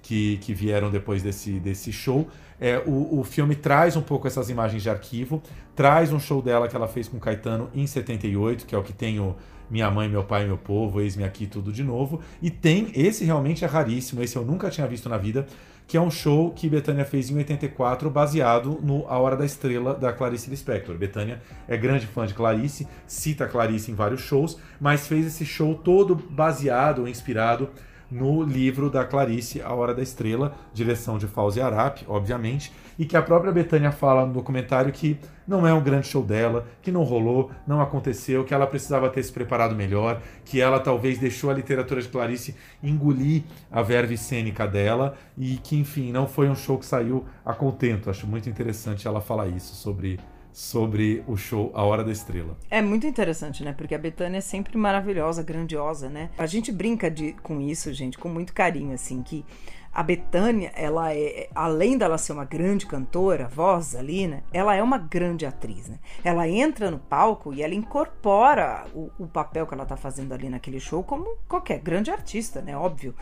[0.01, 2.27] que, que vieram depois desse, desse show.
[2.59, 5.41] É, o, o filme traz um pouco essas imagens de arquivo,
[5.75, 8.91] traz um show dela que ela fez com Caetano em 78, que é o que
[8.91, 9.35] tem o
[9.69, 12.21] Minha Mãe, Meu Pai, Meu Povo, Eis-me Aqui, Tudo de Novo.
[12.41, 15.47] E tem, esse realmente é raríssimo, esse eu nunca tinha visto na vida,
[15.89, 19.95] que é um show que Betânia fez em 84, baseado no A Hora da Estrela
[19.95, 20.95] da Clarice Lispector.
[20.95, 25.73] Betânia é grande fã de Clarice, cita Clarice em vários shows, mas fez esse show
[25.73, 27.71] todo baseado, inspirado
[28.09, 33.15] no livro da Clarice, A Hora da Estrela, direção de Fauzi Arap, obviamente, e que
[33.15, 37.03] a própria Betânia fala no documentário que não é um grande show dela, que não
[37.03, 41.53] rolou, não aconteceu, que ela precisava ter se preparado melhor, que ela talvez deixou a
[41.53, 46.77] literatura de Clarice engolir a verve cênica dela e que, enfim, não foi um show
[46.77, 48.09] que saiu a contento.
[48.09, 50.19] Acho muito interessante ela falar isso sobre
[50.51, 52.57] sobre o show A Hora da Estrela.
[52.69, 53.71] É muito interessante, né?
[53.71, 56.31] Porque a Betânia é sempre maravilhosa, grandiosa, né?
[56.37, 59.45] A gente brinca de, com isso, gente, com muito carinho, assim, que
[59.93, 64.43] a Betânia, ela é, além dela ser uma grande cantora, voz ali, né?
[64.53, 65.97] Ela é uma grande atriz, né?
[66.23, 70.49] Ela entra no palco e ela incorpora o, o papel que ela tá fazendo ali
[70.49, 72.77] naquele show como qualquer grande artista, né?
[72.77, 73.15] Óbvio.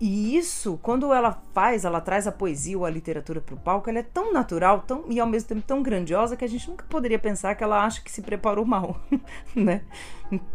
[0.00, 3.88] E isso, quando ela faz, ela traz a poesia ou a literatura para o palco,
[3.88, 6.84] ela é tão natural tão, e ao mesmo tempo tão grandiosa que a gente nunca
[6.88, 9.00] poderia pensar que ela acha que se preparou mal,
[9.54, 9.82] né?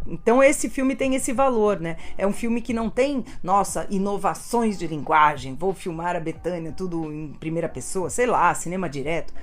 [0.06, 1.96] Então esse filme tem esse valor, né?
[2.18, 7.12] É um filme que não tem, nossa, inovações de linguagem, vou filmar a Betânia tudo
[7.12, 9.34] em primeira pessoa, sei lá, cinema direto.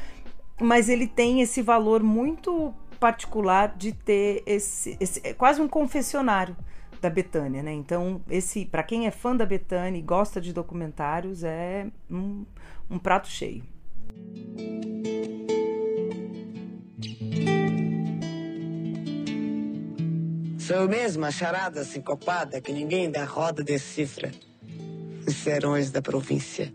[0.61, 6.57] Mas ele tem esse valor muito particular de ter esse, esse é quase um confessionário
[7.01, 7.73] da Betânia, né?
[7.73, 12.45] Então, esse, para quem é fã da Betânia e gosta de documentários, é um,
[12.91, 13.63] um prato cheio.
[20.59, 24.33] Sou mesmo a charada sincopada que ninguém da roda decifra.
[25.27, 26.73] Os serões da província.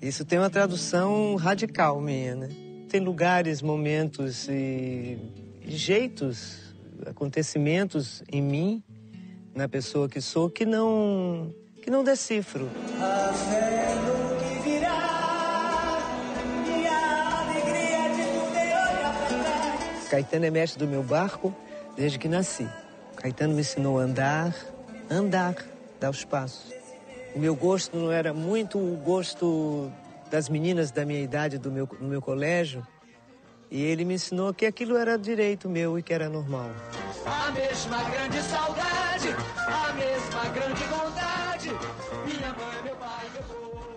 [0.00, 2.48] Isso tem uma tradução radical minha, né?
[2.88, 5.18] Tem lugares, momentos e
[5.66, 6.74] jeitos,
[7.06, 8.82] acontecimentos em mim
[9.58, 12.70] na pessoa que sou que não que não decifro.
[13.02, 15.98] A fé no que virá,
[16.64, 20.08] e a alegria de poder olhar pra trás.
[20.08, 21.52] Caetano é mestre do meu barco
[21.96, 22.68] desde que nasci.
[23.16, 24.54] Caetano me ensinou a andar,
[25.10, 25.56] andar,
[25.98, 26.72] dar os passos.
[27.34, 29.90] O meu gosto não era muito o gosto
[30.30, 32.86] das meninas da minha idade do meu, no meu colégio.
[33.70, 36.70] E ele me ensinou que aquilo era direito meu e que era normal.
[37.26, 41.68] A mesma grande saudade, a mesma grande vontade.
[42.24, 43.88] Minha mãe, meu pai, meu povo.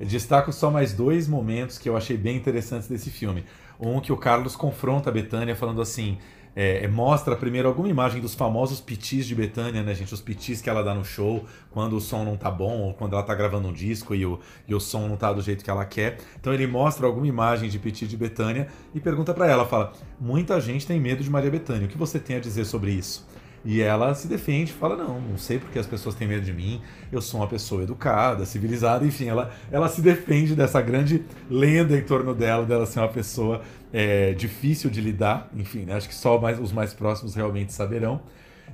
[0.00, 3.44] Destaco só mais dois momentos que eu achei bem interessantes desse filme.
[3.78, 6.18] Um que o Carlos confronta a Betânia falando assim:
[6.60, 10.12] é, é, mostra primeiro alguma imagem dos famosos pitis de Betânia, né, gente?
[10.12, 13.12] Os pitis que ela dá no show quando o som não tá bom, ou quando
[13.12, 15.70] ela tá gravando um disco e o, e o som não tá do jeito que
[15.70, 16.18] ela quer.
[16.40, 20.60] Então ele mostra alguma imagem de piti de Betânia e pergunta para ela, fala: "Muita
[20.60, 21.86] gente tem medo de Maria Betânia.
[21.86, 23.24] O que você tem a dizer sobre isso?"
[23.64, 26.80] E ela se defende, fala: Não, não sei porque as pessoas têm medo de mim,
[27.10, 32.02] eu sou uma pessoa educada, civilizada, enfim, ela, ela se defende dessa grande lenda em
[32.02, 35.94] torno dela, dela ser uma pessoa é, difícil de lidar, enfim, né?
[35.94, 38.20] acho que só mais, os mais próximos realmente saberão.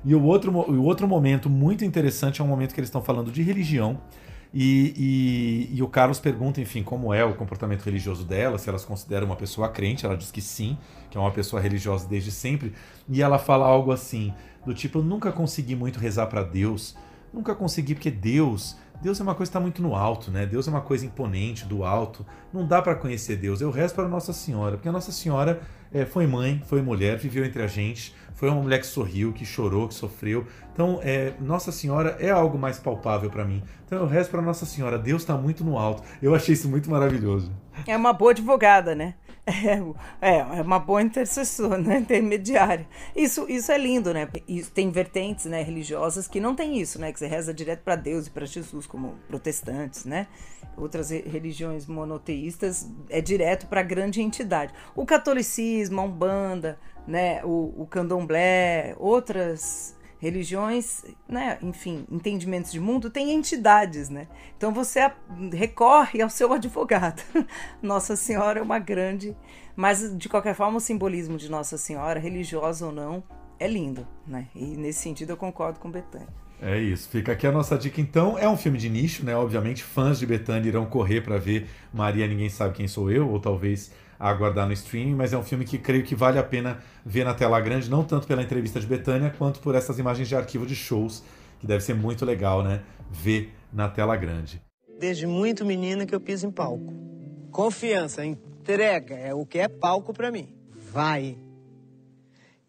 [0.04, 3.30] E o outro, o outro momento muito interessante é um momento que eles estão falando
[3.30, 3.98] de religião.
[4.56, 4.94] E,
[5.72, 8.86] e, e, o Carlos pergunta, enfim, como é o comportamento religioso dela, se ela se
[8.86, 10.06] considera uma pessoa crente.
[10.06, 10.78] Ela diz que sim,
[11.14, 12.74] que é uma pessoa religiosa desde sempre.
[13.08, 14.34] E ela fala algo assim:
[14.66, 16.96] do tipo, eu nunca consegui muito rezar para Deus,
[17.32, 20.44] nunca consegui porque Deus, Deus é uma coisa que está muito no alto, né?
[20.44, 22.26] Deus é uma coisa imponente, do alto.
[22.52, 23.60] Não dá para conhecer Deus.
[23.60, 25.60] Eu rezo para Nossa Senhora, porque a Nossa Senhora
[25.92, 29.44] é, foi mãe, foi mulher, viveu entre a gente, foi uma mulher que sorriu, que
[29.44, 30.44] chorou, que sofreu.
[30.72, 33.62] Então, é, Nossa Senhora é algo mais palpável para mim.
[33.86, 34.98] Então, eu rezo para Nossa Senhora.
[34.98, 36.02] Deus está muito no alto.
[36.20, 37.52] Eu achei isso muito maravilhoso.
[37.86, 39.14] É uma boa advogada, né?
[39.46, 41.98] É, é, é uma boa intercessora, né?
[41.98, 42.88] intermediária.
[43.14, 44.26] Isso, isso é lindo, né?
[44.72, 47.12] Tem vertentes né, religiosas que não tem isso, né?
[47.12, 50.26] Que você reza direto para Deus e para Jesus, como protestantes, né?
[50.76, 54.72] Outras religiões monoteístas é direto para grande entidade.
[54.96, 57.44] O catolicismo, a Umbanda, né?
[57.44, 59.93] O, o candomblé, outras
[60.24, 64.26] religiões, né, enfim, entendimentos de mundo, tem entidades, né?
[64.56, 65.12] Então você
[65.52, 67.22] recorre ao seu advogado.
[67.82, 69.36] Nossa Senhora é uma grande,
[69.76, 73.22] mas de qualquer forma o simbolismo de Nossa Senhora, religiosa ou não,
[73.60, 74.48] é lindo, né?
[74.54, 76.28] E nesse sentido eu concordo com Betânia.
[76.62, 78.38] É isso, fica aqui a nossa dica então.
[78.38, 79.36] É um filme de nicho, né?
[79.36, 83.38] Obviamente, fãs de Betânia irão correr para ver Maria Ninguém Sabe Quem Sou Eu, ou
[83.38, 86.78] talvez a aguardar no streaming, mas é um filme que creio que vale a pena
[87.04, 90.36] ver na tela grande, não tanto pela entrevista de Betânia, quanto por essas imagens de
[90.36, 91.22] arquivo de shows,
[91.60, 92.82] que deve ser muito legal, né?
[93.10, 94.60] Ver na tela grande.
[94.98, 96.92] Desde muito menina que eu piso em palco.
[97.50, 100.54] Confiança, entrega, é o que é palco para mim.
[100.92, 101.36] Vai.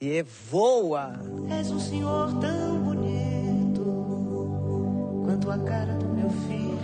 [0.02, 1.14] E voa.
[1.50, 3.82] És um senhor tão bonito
[5.24, 6.78] quanto a cara do meu filho.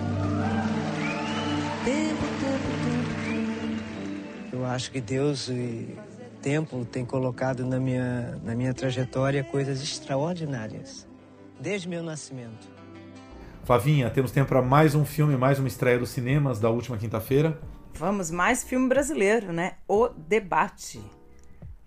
[1.84, 2.31] Tempo, tempo,
[4.62, 5.98] eu acho que Deus e
[6.42, 11.08] tempo tem colocado na minha, na minha trajetória coisas extraordinárias,
[11.60, 12.70] desde meu nascimento.
[13.64, 17.60] Flavinha, temos tempo para mais um filme, mais uma estreia dos cinemas da última quinta-feira.
[17.94, 19.74] Vamos, mais filme brasileiro, né?
[19.88, 21.02] O Debate.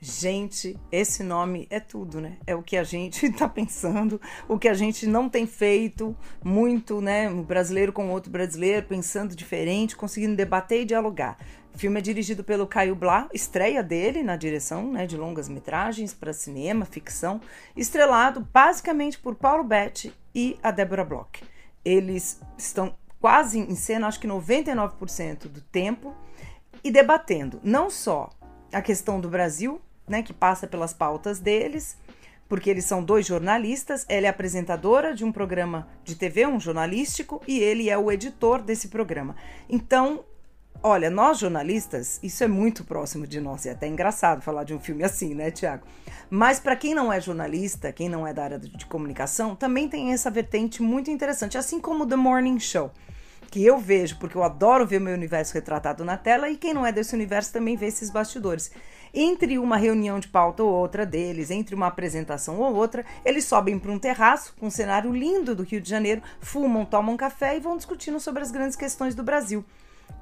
[0.01, 2.37] Gente, esse nome é tudo, né?
[2.47, 7.01] É o que a gente está pensando, o que a gente não tem feito muito,
[7.01, 7.29] né?
[7.29, 11.39] Um brasileiro com outro brasileiro, pensando diferente, conseguindo debater e dialogar.
[11.75, 16.15] O filme é dirigido pelo Caio Blá, estreia dele na direção né, de longas metragens
[16.15, 17.41] para cinema, ficção,
[17.77, 21.43] estrelado basicamente por Paulo Betti e a Débora Bloch.
[21.85, 26.15] Eles estão quase em cena, acho que 99% do tempo,
[26.85, 28.31] e debatendo não só
[28.73, 31.99] a questão do Brasil, né, que passa pelas pautas deles,
[32.49, 34.07] porque eles são dois jornalistas.
[34.09, 38.63] Ela é apresentadora de um programa de TV, um jornalístico, e ele é o editor
[38.63, 39.35] desse programa.
[39.69, 40.25] Então,
[40.87, 43.65] olha, nós jornalistas, isso é muito próximo de nós.
[43.65, 45.87] É até engraçado falar de um filme assim, né, Tiago?
[46.29, 50.13] Mas para quem não é jornalista, quem não é da área de comunicação, também tem
[50.13, 52.93] essa vertente muito interessante, assim como The Morning Show
[53.51, 56.85] que eu vejo, porque eu adoro ver meu universo retratado na tela, e quem não
[56.85, 58.73] é desse universo também vê esses bastidores.
[59.13, 63.79] Entre uma reunião de pauta ou outra deles, entre uma apresentação ou outra, eles sobem
[63.79, 67.61] para um terraço com um cenário lindo do Rio de Janeiro, fumam, tomam café e
[67.61, 69.65] vão discutindo sobre as grandes questões do Brasil.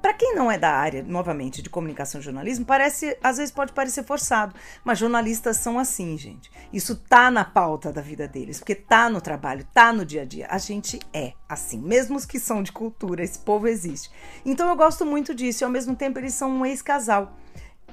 [0.03, 3.71] Para quem não é da área, novamente, de comunicação e jornalismo, parece, às vezes pode
[3.71, 6.51] parecer forçado, mas jornalistas são assim, gente.
[6.73, 10.25] Isso tá na pauta da vida deles, porque tá no trabalho, tá no dia a
[10.25, 10.47] dia.
[10.49, 14.11] A gente é assim, mesmo os que são de cultura, esse povo existe.
[14.45, 17.37] Então eu gosto muito disso e ao mesmo tempo eles são um ex-casal.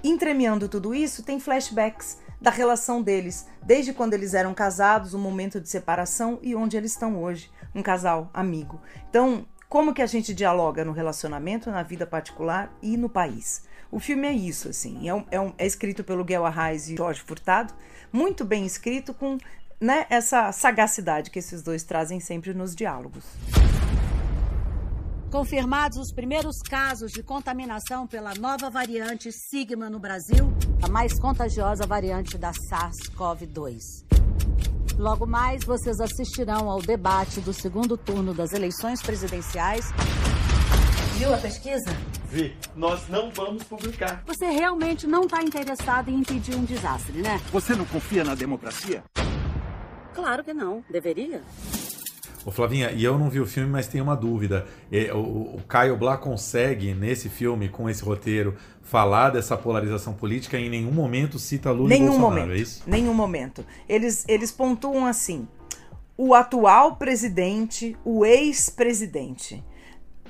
[0.02, 5.60] Entremeando tudo isso, tem flashbacks da relação deles, desde quando eles eram casados, o momento
[5.60, 8.80] de separação e onde eles estão hoje, um casal amigo.
[9.08, 13.62] Então, como que a gente dialoga no relacionamento, na vida particular e no país.
[13.88, 15.08] O filme é isso, assim.
[15.08, 17.72] É, um, é, um, é escrito pelo Guel Arraes e Jorge Furtado,
[18.12, 19.38] muito bem escrito, com
[19.80, 23.24] né, essa sagacidade que esses dois trazem sempre nos diálogos.
[25.30, 31.86] Confirmados os primeiros casos de contaminação pela nova variante Sigma no Brasil, a mais contagiosa
[31.86, 33.78] variante da SARS-CoV-2.
[34.98, 39.84] Logo mais, vocês assistirão ao debate do segundo turno das eleições presidenciais.
[41.16, 41.96] Viu a pesquisa?
[42.24, 42.56] Vi.
[42.74, 44.24] Nós não vamos publicar.
[44.26, 47.40] Você realmente não está interessado em impedir um desastre, né?
[47.52, 49.04] Você não confia na democracia?
[50.12, 50.84] Claro que não.
[50.90, 51.40] Deveria?
[52.44, 54.66] Ô Flavinha, e eu não vi o filme, mas tenho uma dúvida.
[55.12, 60.66] O, o Caio Blá consegue, nesse filme, com esse roteiro, falar dessa polarização política e
[60.66, 62.82] em nenhum momento cita Lula nenhum e Bolsonaro, momento, é isso?
[62.86, 63.64] Nenhum momento.
[63.88, 65.46] Eles, eles pontuam assim:
[66.16, 69.62] o atual presidente, o ex-presidente.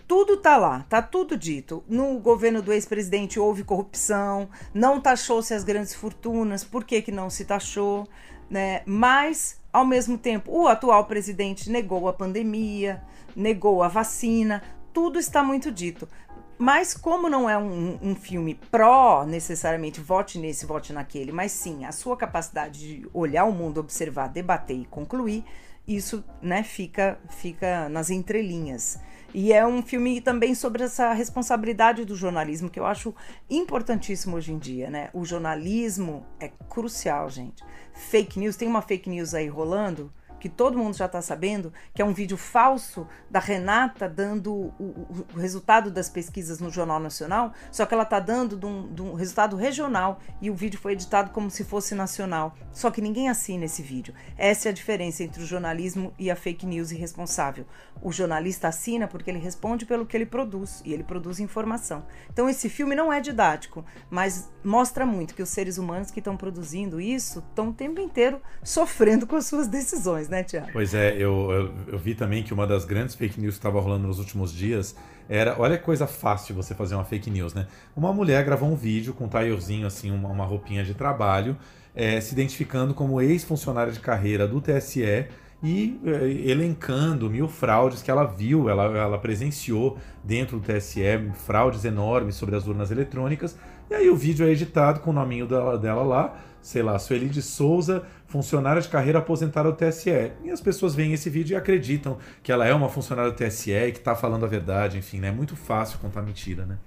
[0.09, 1.85] Tudo tá lá, tá tudo dito.
[1.89, 7.31] No governo do ex-presidente houve corrupção, não taxou-se as grandes fortunas, por que, que não
[7.31, 8.09] se taxou?
[8.51, 8.83] Né?
[8.85, 13.03] Mas ao mesmo tempo, o atual presidente negou a pandemia,
[13.35, 16.09] negou a vacina, tudo está muito dito.
[16.59, 21.87] Mas como não é um, um, filme pró necessariamente vote nesse, vote naquele, mas sim
[21.87, 25.43] a sua capacidade de olhar o mundo, observar, debater e concluir,
[25.89, 29.01] isso né, fica, fica nas entrelinhas.
[29.33, 33.15] E é um filme também sobre essa responsabilidade do jornalismo, que eu acho
[33.49, 35.09] importantíssimo hoje em dia, né?
[35.15, 37.63] O jornalismo é crucial, gente.
[38.09, 42.01] Fake news, tem uma fake news aí rolando que todo mundo já está sabendo, que
[42.01, 47.53] é um vídeo falso da Renata dando o, o, resultado das pesquisas no Jornal Nacional,
[47.71, 50.93] só que ela está dando de um, de um, resultado regional e o vídeo foi
[50.93, 52.57] editado como se fosse nacional.
[52.73, 54.15] Só que ninguém assina esse vídeo.
[54.37, 57.67] Essa é a diferença entre o jornalismo e a fake news irresponsável.
[58.03, 62.07] O jornalista assina porque ele responde pelo que ele produz e ele produz informação.
[62.33, 66.37] Então esse filme não é didático, mas mostra muito que os seres humanos que estão
[66.37, 70.69] produzindo isso estão o tempo inteiro sofrendo com as suas decisões né, Tiago?
[70.73, 73.81] Pois é, eu, eu, eu, vi também que uma das grandes fake news que estava
[73.81, 74.95] rolando nos últimos dias
[75.29, 75.57] era.
[75.59, 77.67] Olha que coisa fácil você fazer uma fake news, né?
[77.97, 81.57] Uma mulher gravou um vídeo com um taiorzinho, assim, uma, uma roupinha de trabalho,
[81.95, 85.29] é, se identificando como ex-funcionária de carreira do TSE
[85.63, 91.03] e é, elencando mil fraudes que ela viu, ela, ela presenciou dentro do TSE,
[91.35, 93.57] fraudes enormes sobre as urnas eletrônicas.
[93.91, 97.29] E aí o vídeo é editado com o nominho dela, dela lá, sei lá, Sueli
[97.29, 100.33] de Souza, funcionária de carreira aposentada do TSE.
[100.45, 103.73] E as pessoas veem esse vídeo e acreditam que ela é uma funcionária do TSE
[103.73, 105.29] e que está falando a verdade, enfim, né?
[105.29, 106.79] É muito fácil contar mentira, né?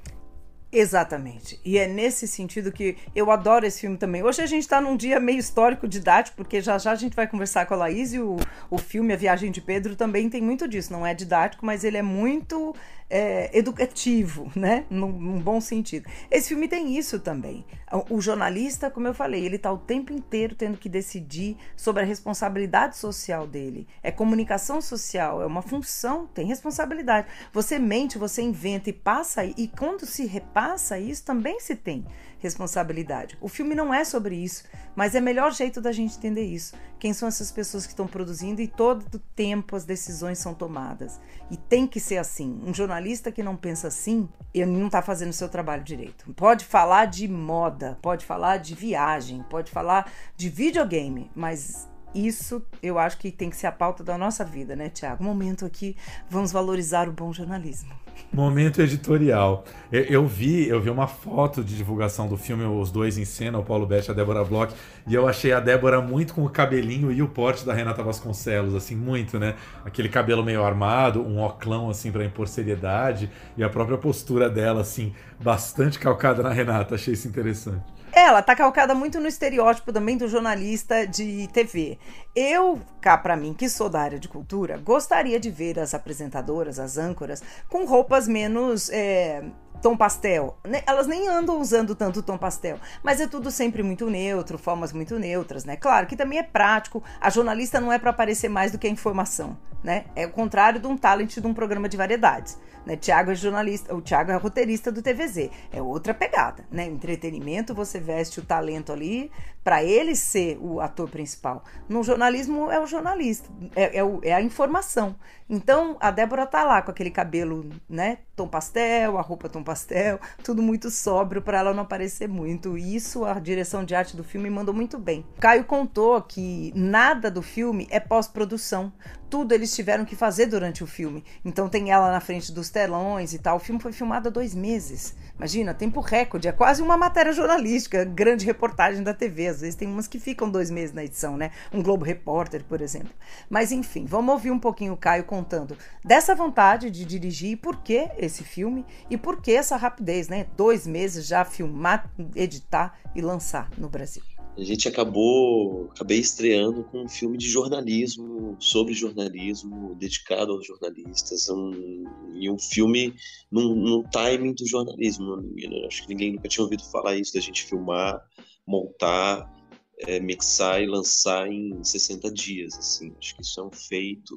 [0.71, 1.59] Exatamente.
[1.63, 4.23] E é nesse sentido que eu adoro esse filme também.
[4.23, 7.27] Hoje a gente está num dia meio histórico, didático, porque já já a gente vai
[7.27, 8.37] conversar com a Laís e o,
[8.71, 10.91] o filme A Viagem de Pedro também tem muito disso.
[10.91, 12.75] Não é didático, mas ele é muito
[13.15, 14.87] é, educativo, né?
[14.89, 16.09] Num, num, bom sentido.
[16.31, 17.63] Esse filme tem isso também.
[18.09, 22.01] O, o jornalista, como eu falei, ele está o tempo inteiro tendo que decidir sobre
[22.01, 23.87] a responsabilidade social dele.
[24.01, 27.27] É comunicação social, é uma função, tem responsabilidade.
[27.53, 32.03] Você mente, você inventa e passa, e quando se repassa isso, também se tem
[32.39, 33.37] responsabilidade.
[33.39, 36.75] O filme não é sobre isso, mas é o melhor jeito da gente entender isso.
[37.03, 41.19] Quem são essas pessoas que estão produzindo e todo tempo as decisões são tomadas.
[41.51, 42.61] E tem que ser assim.
[42.65, 46.33] Um jornalista que não pensa assim, ele não está fazendo o seu trabalho direito.
[46.33, 52.99] Pode falar de moda, pode falar de viagem, pode falar de videogame, mas isso eu
[52.99, 55.23] acho que tem que ser a pauta da nossa vida, né, Tiago?
[55.23, 55.95] Momento aqui,
[56.29, 57.91] vamos valorizar o bom jornalismo.
[58.31, 59.63] Momento editorial.
[59.91, 63.59] Eu, eu, vi, eu vi uma foto de divulgação do filme Os Dois em Cena,
[63.59, 64.73] o Paulo Bete e a Débora Bloch,
[65.07, 68.73] e eu achei a Débora muito com o cabelinho e o porte da Renata Vasconcelos,
[68.73, 69.55] assim, muito, né?
[69.85, 74.81] Aquele cabelo meio armado, um oclão, assim, para impor seriedade, e a própria postura dela,
[74.81, 76.95] assim, bastante calcada na Renata.
[76.95, 77.83] Achei isso interessante.
[78.23, 81.99] Ela tá calcada muito no estereótipo também do jornalista de TV.
[82.33, 86.79] Eu, cá para mim, que sou da área de cultura, gostaria de ver as apresentadoras,
[86.79, 89.43] as âncoras, com roupas menos é,
[89.83, 90.55] tom pastel.
[90.85, 95.19] Elas nem andam usando tanto tom pastel, mas é tudo sempre muito neutro, formas muito
[95.19, 95.75] neutras, né?
[95.75, 97.03] Claro que também é prático.
[97.19, 100.05] A jornalista não é para aparecer mais do que a informação, né?
[100.15, 102.57] É o contrário de um talent de um programa de variedades.
[102.85, 102.95] Né?
[102.95, 105.49] Tiago é jornalista, o Tiago é roteirista do TVZ.
[105.71, 106.85] É outra pegada, né?
[106.85, 109.29] Entretenimento, você veste o talento ali
[109.63, 111.63] para ele ser o ator principal.
[111.87, 115.15] No jornalismo é o jornalista, é, é, o, é, a informação.
[115.49, 118.19] Então a Débora tá lá com aquele cabelo, né?
[118.35, 122.77] Tom pastel, a roupa tom pastel, tudo muito sóbrio para ela não aparecer muito.
[122.77, 125.25] E isso a direção de arte do filme mandou muito bem.
[125.39, 128.91] Caio contou que nada do filme é pós-produção
[129.33, 131.23] tudo eles tiveram que fazer durante o filme.
[131.43, 133.57] Então tem ela na frente dos telões e tal.
[133.57, 135.15] O filme foi filmado há dois meses.
[135.35, 136.47] Imagina, tempo recorde.
[136.47, 139.47] É quase uma matéria jornalística, grande reportagem da TV.
[139.47, 141.49] Às vezes tem umas que ficam dois meses na edição, né?
[141.73, 143.11] Um Globo Repórter, por exemplo.
[143.49, 145.75] Mas enfim, vamos ouvir um pouquinho o Caio contando
[146.05, 150.45] dessa vontade de dirigir e por que esse filme e por que essa rapidez, né?
[150.55, 154.21] Dois meses já filmar, editar e lançar no Brasil
[154.55, 161.49] a gente acabou acabei estreando com um filme de jornalismo sobre jornalismo dedicado aos jornalistas
[161.49, 163.13] um, e um filme
[163.51, 165.43] no, no timing do jornalismo
[165.87, 168.21] acho que ninguém nunca tinha ouvido falar isso da gente filmar
[168.65, 169.51] montar
[169.99, 173.13] é, mixar e lançar em 60 dias assim.
[173.17, 174.35] Acho que isso é um feito.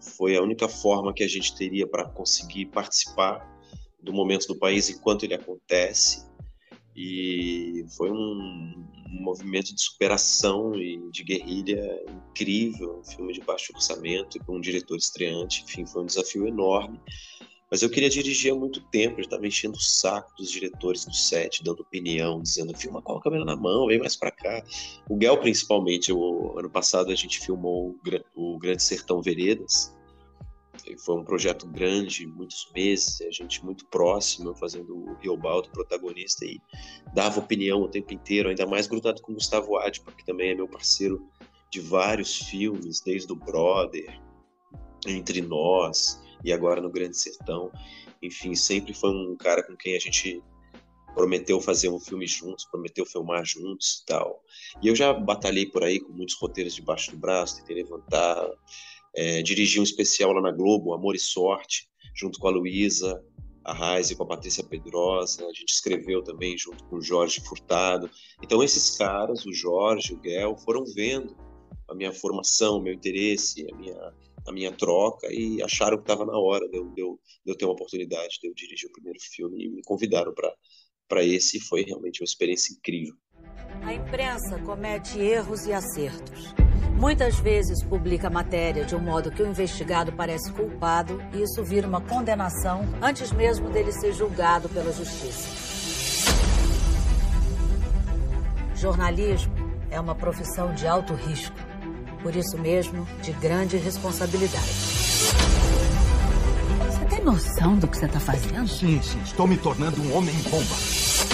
[0.00, 3.52] Foi a única forma que a gente teria para conseguir participar
[4.02, 6.26] do momento do país enquanto ele acontece
[6.96, 13.72] e foi um, um, movimento de superação e de guerrilha incrível, um filme de baixo
[13.74, 17.00] orçamento com um diretor estreante, enfim, foi um desafio enorme.
[17.70, 21.14] Mas eu queria dirigir há muito tempo, eu estava enchendo o saco dos diretores do
[21.14, 24.62] set, dando opinião, dizendo: filma com a câmera na mão, vem mais para cá.
[25.08, 27.98] O Guel, principalmente, o ano passado a gente filmou
[28.36, 29.92] o Grande Sertão Veredas,
[30.98, 36.60] foi um projeto grande, muitos meses, a gente muito próximo, fazendo o Riobaldo protagonista e
[37.14, 40.54] dava opinião o tempo inteiro, ainda mais grudado com o Gustavo Adpa, que também é
[40.54, 41.26] meu parceiro
[41.70, 44.20] de vários filmes, desde o Brother,
[45.06, 47.72] Entre Nós e agora no Grande Sertão.
[48.22, 50.42] Enfim, sempre foi um cara com quem a gente
[51.14, 54.42] prometeu fazer um filme juntos, prometeu filmar juntos e tal.
[54.82, 58.46] E eu já batalhei por aí com muitos roteiros debaixo do braço, tentei levantar
[59.16, 63.22] é, dirigi um especial lá na Globo, Amor e Sorte, junto com a Luísa,
[63.64, 65.46] a Raiz e com a Patrícia Pedrosa.
[65.46, 68.10] A gente escreveu também junto com o Jorge Furtado.
[68.42, 71.34] Então, esses caras, o Jorge, o Guel, foram vendo
[71.88, 74.14] a minha formação, o meu interesse, a minha,
[74.46, 77.56] a minha troca e acharam que estava na hora de eu, de, eu, de eu
[77.56, 80.32] ter uma oportunidade de eu dirigir o primeiro filme e me convidaram
[81.08, 83.14] para esse e foi realmente uma experiência incrível.
[83.84, 86.54] A imprensa comete erros e acertos.
[86.98, 91.86] Muitas vezes publica matéria de um modo que o investigado parece culpado e isso vira
[91.86, 95.64] uma condenação antes mesmo dele ser julgado pela justiça.
[98.76, 99.52] Jornalismo
[99.90, 101.56] é uma profissão de alto risco,
[102.22, 104.66] por isso mesmo, de grande responsabilidade.
[106.86, 108.68] Você tem noção do que você está fazendo?
[108.68, 109.20] Sim, sim.
[109.22, 111.33] Estou me tornando um homem-bomba.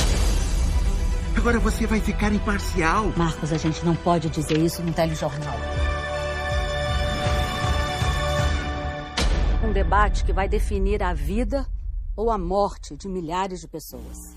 [1.40, 3.10] Agora você vai ficar imparcial.
[3.16, 5.56] Marcos, a gente não pode dizer isso no telejornal.
[9.66, 11.66] Um debate que vai definir a vida
[12.14, 14.36] ou a morte de milhares de pessoas.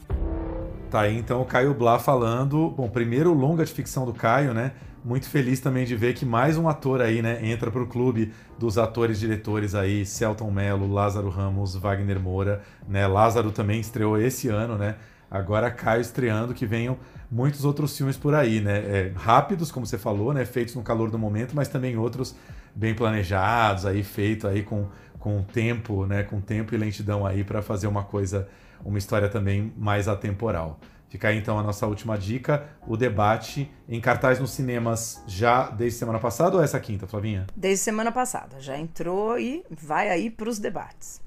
[0.90, 2.70] Tá aí então o Caio Blá falando.
[2.70, 4.72] Bom, primeiro longa de ficção do Caio, né?
[5.04, 8.78] Muito feliz também de ver que mais um ator aí, né, entra pro clube dos
[8.78, 13.06] atores diretores aí, Celton Mello, Lázaro Ramos, Wagner Moura, né?
[13.06, 14.96] Lázaro também estreou esse ano, né?
[15.30, 16.98] Agora Caio estreando, que venham
[17.30, 18.78] muitos outros filmes por aí, né?
[18.78, 20.46] É, rápidos, como você falou, né?
[20.46, 22.36] Feitos no calor do momento, mas também outros
[22.76, 24.88] bem planejados, aí feito aí com,
[25.20, 26.24] com tempo, né?
[26.24, 28.48] Com tempo e lentidão aí para fazer uma coisa,
[28.86, 30.80] uma história também mais atemporal.
[31.14, 36.00] Fica aí então a nossa última dica, o debate em cartaz nos cinemas já desde
[36.00, 37.46] semana passada ou essa quinta, Flavinha?
[37.56, 41.22] Desde semana passada, já entrou e vai aí para os debates.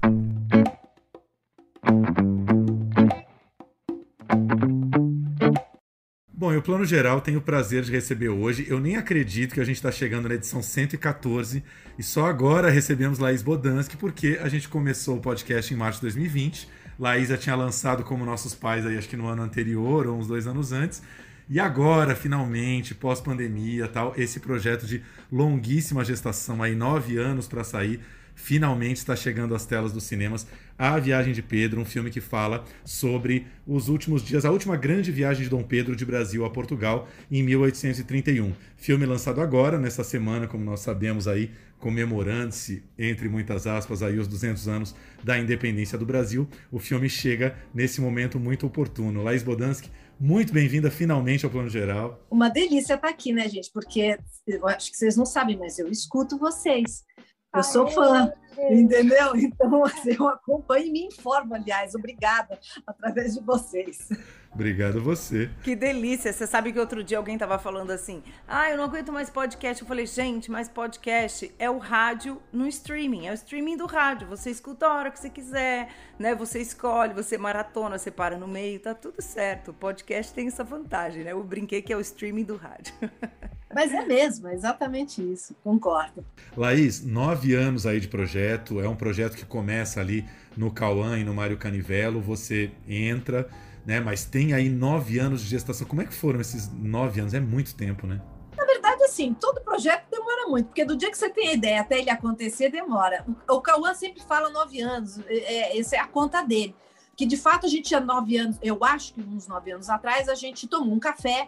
[6.39, 8.67] Bom, e o Plano Geral tem o prazer de receber hoje.
[8.69, 11.63] Eu nem acredito que a gente está chegando na edição 114
[11.97, 16.03] e só agora recebemos Laís Bodansky, porque a gente começou o podcast em março de
[16.03, 16.69] 2020.
[16.99, 20.27] Laís já tinha lançado como nossos pais aí, acho que no ano anterior ou uns
[20.27, 21.01] dois anos antes.
[21.49, 27.99] E agora, finalmente, pós-pandemia, tal, esse projeto de longuíssima gestação, aí nove anos para sair,
[28.37, 30.47] finalmente está chegando às telas dos cinemas.
[30.77, 35.11] A Viagem de Pedro, um filme que fala sobre os últimos dias, a última grande
[35.11, 38.53] viagem de Dom Pedro de Brasil a Portugal em 1831.
[38.77, 44.27] Filme lançado agora, nessa semana, como nós sabemos aí, comemorando-se, entre muitas aspas, aí os
[44.27, 46.47] 200 anos da independência do Brasil.
[46.71, 49.23] O filme chega nesse momento muito oportuno.
[49.23, 52.23] Laís Bodansky, muito bem-vinda finalmente ao Plano Geral.
[52.29, 53.71] Uma delícia estar aqui, né, gente?
[53.71, 57.03] Porque eu acho que vocês não sabem, mas eu escuto vocês.
[57.55, 58.31] Eu sou fã,
[58.69, 59.35] entendeu?
[59.35, 61.95] Então, assim, eu acompanho e me informo, aliás.
[61.95, 64.09] Obrigada, através de vocês.
[64.53, 65.49] Obrigado a você.
[65.63, 66.33] Que delícia.
[66.33, 69.81] Você sabe que outro dia alguém estava falando assim: ah, eu não aguento mais podcast.
[69.81, 74.27] Eu falei, gente, mas podcast é o rádio no streaming, é o streaming do rádio.
[74.27, 75.89] Você escuta a hora que você quiser,
[76.19, 76.35] né?
[76.35, 79.71] Você escolhe, você maratona, você para no meio, tá tudo certo.
[79.71, 81.31] O podcast tem essa vantagem, né?
[81.31, 82.93] Eu brinquei que é o streaming do rádio.
[83.77, 86.25] Mas é mesmo, é exatamente isso, concordo.
[86.57, 90.25] Laís, nove anos aí de projeto, é um projeto que começa ali
[90.57, 93.47] no Cauã e no Mário Canivelo, você entra,
[93.85, 93.99] né?
[93.99, 95.85] Mas tem aí nove anos de gestação.
[95.85, 97.35] Como é que foram esses nove anos?
[97.35, 98.19] É muito tempo, né?
[98.57, 101.81] Na verdade, assim, todo projeto demora muito, porque do dia que você tem a ideia
[101.81, 103.27] até ele acontecer, demora.
[103.47, 106.75] O Cauã sempre fala nove anos, é, é, essa é a conta dele.
[107.15, 110.27] Que de fato a gente tinha nove anos, eu acho que uns nove anos atrás,
[110.27, 111.47] a gente tomou um café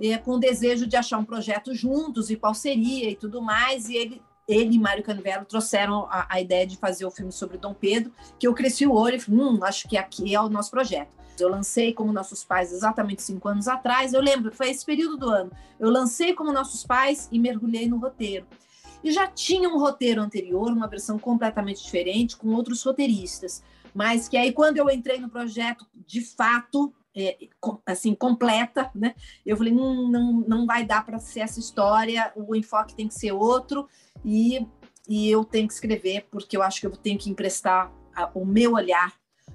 [0.00, 3.88] é, com desejo de achar um projeto juntos e qual seria e tudo mais.
[3.88, 7.58] E ele, ele e Mário Canivelo trouxeram a, a, ideia de fazer o filme sobre
[7.58, 10.48] Dom Pedro, que eu cresci o olho e falei, hum, acho que aqui é o
[10.48, 11.16] nosso projeto.
[11.38, 14.12] Eu lancei como nossos pais exatamente cinco anos atrás.
[14.12, 15.50] Eu lembro, foi esse período do ano.
[15.78, 18.46] Eu lancei como nossos pais e mergulhei no roteiro.
[19.04, 23.62] E já tinha um roteiro anterior, uma versão completamente diferente, com outros roteiristas.
[23.94, 27.36] Mas que aí, quando eu entrei no projeto, de fato, é,
[27.86, 29.14] assim completa, né?
[29.44, 33.14] Eu falei, não, não, não vai dar para ser essa história, o enfoque tem que
[33.14, 33.88] ser outro
[34.24, 34.66] e,
[35.08, 38.44] e eu tenho que escrever porque eu acho que eu tenho que emprestar a, o
[38.44, 39.14] meu olhar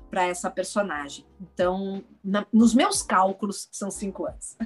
[0.10, 1.26] para essa personagem.
[1.40, 4.58] Então, na, nos meus cálculos, são cinco anos.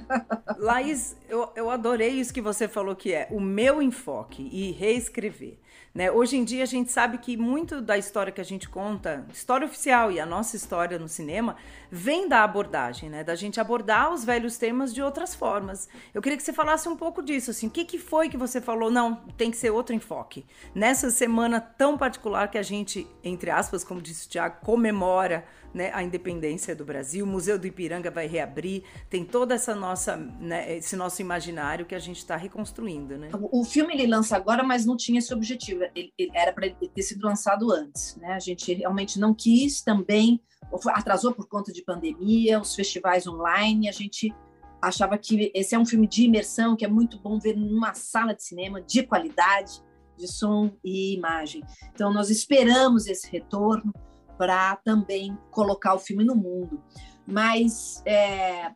[0.58, 5.58] Laís, eu, eu adorei isso que você falou que é o meu enfoque e reescrever.
[5.96, 6.10] Né?
[6.10, 9.66] Hoje em dia a gente sabe que muito da história que a gente conta, história
[9.66, 11.56] oficial e a nossa história no cinema,
[11.90, 13.24] vem da abordagem, né?
[13.24, 15.88] da gente abordar os velhos temas de outras formas.
[16.12, 18.60] Eu queria que você falasse um pouco disso, assim, o que, que foi que você
[18.60, 20.44] falou, não, tem que ser outro enfoque.
[20.74, 25.46] Nessa semana tão particular que a gente, entre aspas, como disse o Tiago, comemora
[25.76, 30.16] né, a independência do Brasil, o Museu do Ipiranga vai reabrir, tem toda essa nossa,
[30.16, 33.28] né, esse nosso imaginário que a gente está reconstruindo, né?
[33.32, 37.02] O filme ele lança agora, mas não tinha esse objetivo, ele, ele era para ter
[37.02, 38.32] sido lançado antes, né?
[38.32, 40.40] A gente realmente não quis também,
[40.88, 44.34] atrasou por conta de pandemia, os festivais online, a gente
[44.80, 48.34] achava que esse é um filme de imersão que é muito bom ver numa sala
[48.34, 49.82] de cinema de qualidade,
[50.16, 51.62] de som e imagem.
[51.92, 53.92] Então nós esperamos esse retorno
[54.36, 56.82] para também colocar o filme no mundo.
[57.26, 58.72] Mas é,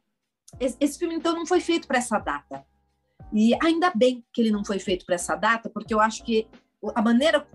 [0.59, 2.65] esse filme, então, não foi feito para essa data.
[3.33, 6.49] E ainda bem que ele não foi feito para essa data, porque eu acho que
[6.95, 7.47] a maneira,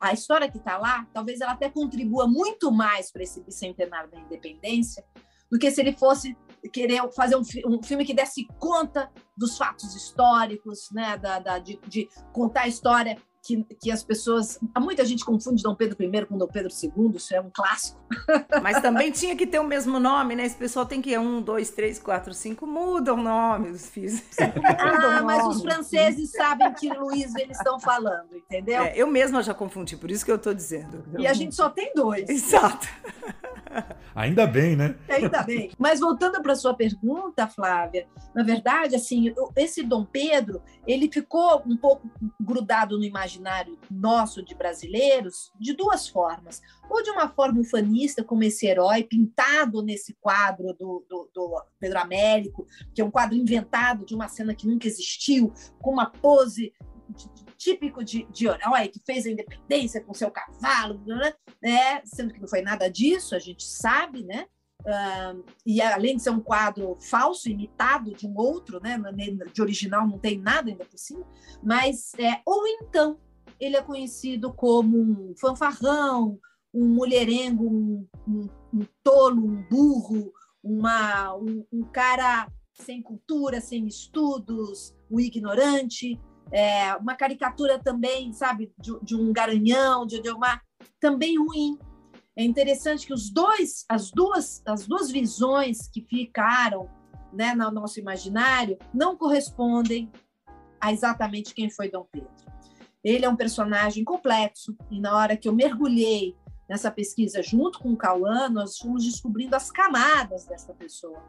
[0.00, 4.20] a história que está lá, talvez ela até contribua muito mais para esse bicentenário da
[4.20, 5.04] independência
[5.50, 6.36] do que se ele fosse
[6.72, 11.78] querer fazer um, um, filme que desse conta dos fatos históricos, né, da, da de,
[11.86, 13.16] de, contar a história
[13.46, 14.58] que, que as pessoas.
[14.78, 17.98] Muita gente confunde Dom Pedro I com Dom Pedro II, isso é um clássico.
[18.62, 20.44] Mas também tinha que ter o mesmo nome, né?
[20.44, 24.22] Esse pessoal tem que ir um, dois, três, quatro, cinco, muda o nome, os filhos.
[24.78, 28.82] Ah, mas os franceses sabem que Luiz eles estão falando, entendeu?
[28.82, 31.04] É, eu mesma já confundi, por isso que eu estou dizendo.
[31.18, 32.28] E a gente só tem dois.
[32.28, 32.86] Exato.
[34.14, 34.96] Ainda bem, né?
[35.08, 35.70] Ainda bem.
[35.78, 41.76] Mas voltando para sua pergunta, Flávia, na verdade, assim, esse Dom Pedro, ele ficou um
[41.76, 42.08] pouco
[42.40, 43.35] grudado no imaginário
[43.90, 46.60] nosso de brasileiros de duas formas.
[46.88, 51.98] Ou de uma forma ufanista, como esse herói pintado nesse quadro do, do, do Pedro
[51.98, 56.72] Américo, que é um quadro inventado de uma cena que nunca existiu, com uma pose
[57.56, 61.32] típico de, de herói que fez a independência com seu cavalo, né?
[61.62, 64.46] É, sendo que não foi nada disso, a gente sabe, né?
[64.86, 68.96] Uh, e além de ser um quadro falso, imitado de um outro, né?
[69.52, 71.26] De original não tem nada ainda por cima,
[71.60, 73.18] mas é, ou então
[73.58, 76.38] ele é conhecido como um fanfarrão,
[76.72, 80.32] um mulherengo, um, um, um tolo, um burro,
[80.62, 86.20] uma, um, um cara sem cultura, sem estudos, o ignorante,
[86.52, 90.60] é, uma caricatura também, sabe, de, de um garanhão, de, de uma
[91.00, 91.78] também ruim.
[92.36, 96.90] É interessante que os dois, as duas, as duas visões que ficaram
[97.32, 100.12] né, no nosso imaginário não correspondem
[100.78, 102.30] a exatamente quem foi Dom Pedro.
[103.02, 106.36] Ele é um personagem complexo e na hora que eu mergulhei
[106.68, 111.22] nessa pesquisa junto com o Cauã, nós fomos descobrindo as camadas dessa pessoa.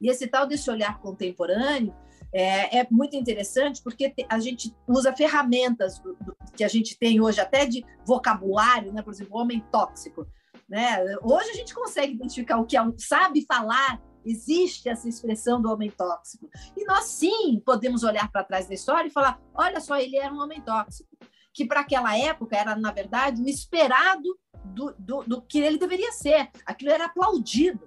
[0.00, 1.94] E esse tal desse olhar contemporâneo
[2.32, 7.20] é, é muito interessante porque a gente usa ferramentas do, do, que a gente tem
[7.20, 9.02] hoje, até de vocabulário, né?
[9.02, 10.26] por exemplo, homem tóxico.
[10.68, 11.04] Né?
[11.22, 15.90] Hoje a gente consegue identificar o que é sabe falar, existe essa expressão do homem
[15.90, 16.48] tóxico.
[16.76, 20.32] E nós sim podemos olhar para trás da história e falar: olha só, ele era
[20.32, 21.10] um homem tóxico.
[21.52, 26.12] Que para aquela época era, na verdade, o esperado do, do, do que ele deveria
[26.12, 26.48] ser.
[26.64, 27.84] Aquilo era aplaudido,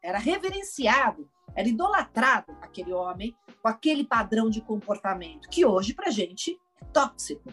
[0.00, 6.12] era reverenciado era idolatrado aquele homem com aquele padrão de comportamento que hoje para a
[6.12, 7.52] gente é tóxico.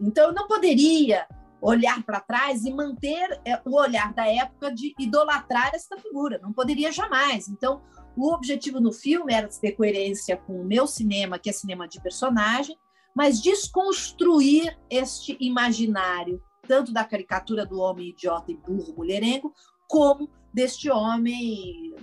[0.00, 1.26] Então eu não poderia
[1.60, 6.52] olhar para trás e manter é, o olhar da época de idolatrar esta figura, não
[6.52, 7.48] poderia jamais.
[7.48, 7.82] Então
[8.16, 12.00] o objetivo no filme era ter coerência com o meu cinema, que é cinema de
[12.00, 12.76] personagem,
[13.14, 19.52] mas desconstruir este imaginário tanto da caricatura do homem idiota e burro mulherengo,
[19.88, 21.94] como deste homem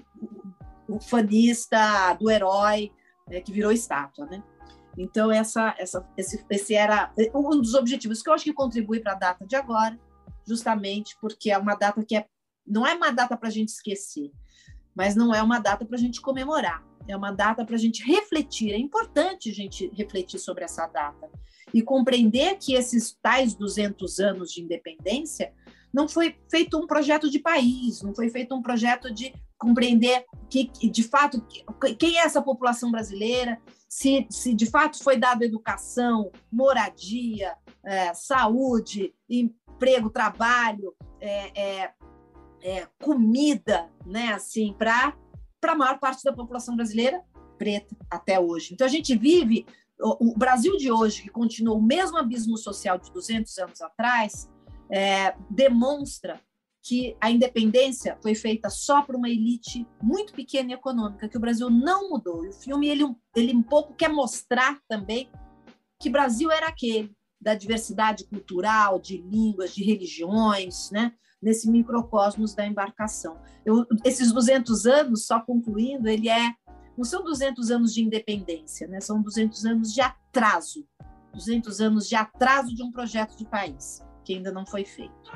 [0.87, 2.91] o fanista do herói
[3.29, 4.43] né, que virou estátua, né?
[4.97, 9.13] Então essa, essa, esse, esse era um dos objetivos que eu acho que contribui para
[9.13, 9.97] a data de agora,
[10.45, 12.25] justamente porque é uma data que é,
[12.65, 14.31] não é uma data para a gente esquecer,
[14.95, 16.83] mas não é uma data para a gente comemorar.
[17.07, 18.71] É uma data para a gente refletir.
[18.71, 21.29] É importante a gente refletir sobre essa data
[21.73, 25.53] e compreender que esses tais 200 anos de independência
[25.93, 30.71] não foi feito um projeto de país, não foi feito um projeto de compreender que,
[30.89, 31.45] de fato,
[31.99, 39.13] quem é essa população brasileira, se, se de fato foi dada educação, moradia, é, saúde,
[39.29, 41.93] emprego, trabalho, é, é,
[42.61, 45.13] é comida, né, assim, para
[45.63, 47.21] a maior parte da população brasileira
[47.57, 48.73] preta até hoje.
[48.73, 49.65] Então a gente vive
[49.99, 54.49] o, o Brasil de hoje, que continua o mesmo abismo social de 200 anos atrás,
[54.89, 56.39] é, demonstra
[56.89, 61.39] que a independência foi feita só por uma elite muito pequena e econômica, que o
[61.39, 62.43] Brasil não mudou.
[62.43, 63.03] E o filme ele,
[63.35, 65.29] ele um pouco quer mostrar também
[66.01, 71.13] que Brasil era aquele da diversidade cultural, de línguas, de religiões, né?
[71.39, 73.39] nesse microcosmos da embarcação.
[73.63, 76.55] Eu, esses 200 anos, só concluindo, ele é
[76.97, 78.99] não são 200 anos de independência, né?
[78.99, 80.87] são 200 anos de atraso,
[81.35, 85.31] 200 anos de atraso de um projeto de país que ainda não foi feito.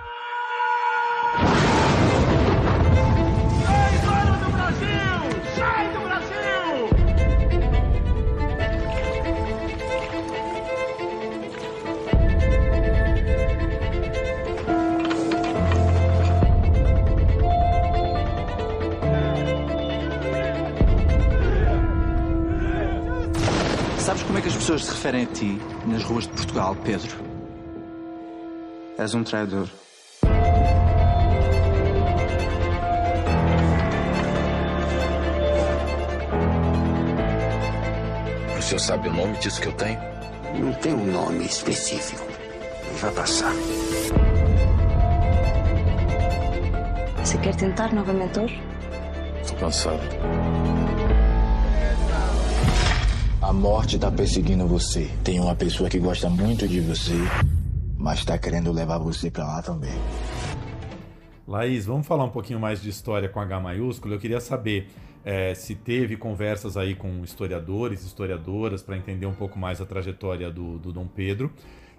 [24.84, 27.18] Pessoas se referem a ti nas ruas de Portugal, Pedro?
[28.98, 29.68] És um traidor.
[38.58, 40.00] O senhor sabe o nome disso que eu tenho?
[40.60, 42.26] Não tem um nome específico.
[43.00, 43.54] Vai passar.
[47.18, 48.62] Você quer tentar novamente hoje?
[49.42, 50.00] Estou cansado.
[53.54, 55.08] A morte está perseguindo você.
[55.24, 57.14] Tem uma pessoa que gosta muito de você,
[57.96, 59.94] mas está querendo levar você para lá também.
[61.48, 64.16] Laís, vamos falar um pouquinho mais de história com H maiúsculo.
[64.16, 64.88] Eu queria saber
[65.24, 70.50] é, se teve conversas aí com historiadores, historiadoras, para entender um pouco mais a trajetória
[70.50, 71.54] do, do Dom Pedro.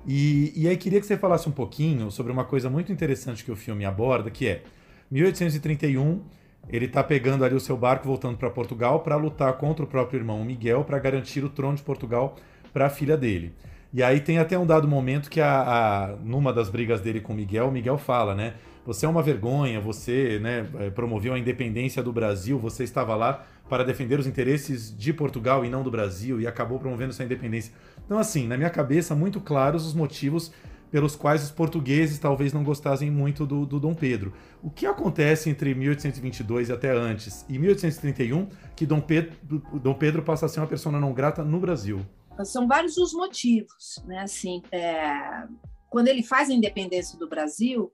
[0.04, 3.52] E, e aí queria que você falasse um pouquinho sobre uma coisa muito interessante que
[3.52, 4.64] o filme aborda, que é
[5.08, 6.20] 1831
[6.68, 10.18] ele está pegando ali o seu barco voltando para Portugal para lutar contra o próprio
[10.18, 12.36] irmão Miguel para garantir o trono de Portugal
[12.72, 13.54] para a filha dele.
[13.92, 17.32] E aí tem até um dado momento que a, a, numa das brigas dele com
[17.32, 18.54] Miguel, Miguel fala, né?
[18.84, 23.46] Você é uma vergonha, você né, eh, promoveu a independência do Brasil, você estava lá
[23.68, 27.72] para defender os interesses de Portugal e não do Brasil e acabou promovendo essa independência.
[28.04, 30.52] Então, assim, na minha cabeça, muito claros os motivos
[30.94, 34.32] pelos quais os portugueses talvez não gostassem muito do, do Dom Pedro.
[34.62, 39.36] O que acontece entre 1822 e até antes e 1831 que Dom Pedro,
[39.80, 42.06] Dom Pedro passa a ser uma pessoa não grata no Brasil?
[42.44, 44.20] São vários os motivos, né?
[44.20, 45.48] Assim, é...
[45.90, 47.92] quando ele faz a independência do Brasil,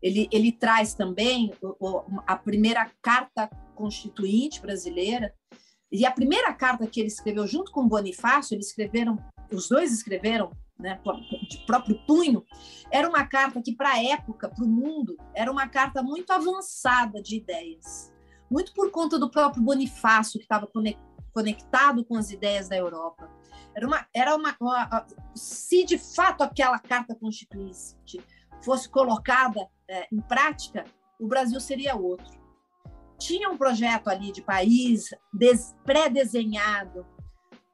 [0.00, 1.52] ele, ele traz também
[2.26, 5.34] a primeira carta constituinte brasileira,
[5.92, 9.18] E a primeira carta que ele escreveu junto com Bonifácio, eles escreveram,
[9.52, 11.00] os dois escreveram né,
[11.48, 12.44] de próprio punho,
[12.90, 17.20] era uma carta que, para a época, para o mundo, era uma carta muito avançada
[17.20, 18.12] de ideias.
[18.50, 20.70] Muito por conta do próprio Bonifácio, que estava
[21.32, 23.30] conectado com as ideias da Europa.
[23.74, 28.20] Era uma, era uma, uma se de fato aquela carta constituinte
[28.62, 30.84] fosse colocada é, em prática,
[31.20, 32.38] o Brasil seria outro.
[33.18, 35.10] Tinha um projeto ali de país
[35.84, 37.06] pré-desenhado,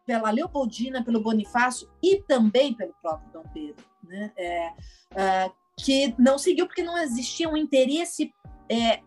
[0.06, 4.32] pela Leopoldina, pelo Bonifácio e também pelo próprio Dom Pedro, né?
[4.36, 4.72] É,
[5.14, 8.32] é, que não seguiu porque não existia um interesse
[8.68, 9.02] é,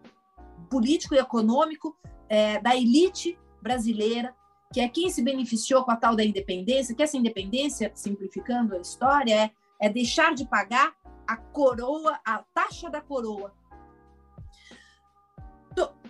[0.69, 1.95] político e econômico
[2.27, 4.35] é, da elite brasileira,
[4.73, 8.79] que é quem se beneficiou com a tal da independência, que essa independência, simplificando a
[8.79, 10.93] história, é, é deixar de pagar
[11.25, 13.53] a coroa, a taxa da coroa.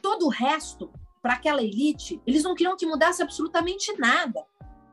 [0.02, 0.90] todo o resto,
[1.22, 4.46] para aquela elite, eles não queriam que mudasse absolutamente nada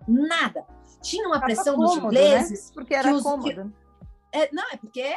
[0.07, 0.67] nada.
[1.03, 2.03] Tinha uma pressão dos né?
[2.03, 2.69] ingleses.
[2.69, 2.75] Né?
[2.75, 3.73] Porque era os, cômodo.
[4.33, 5.15] Que, é, não, é porque,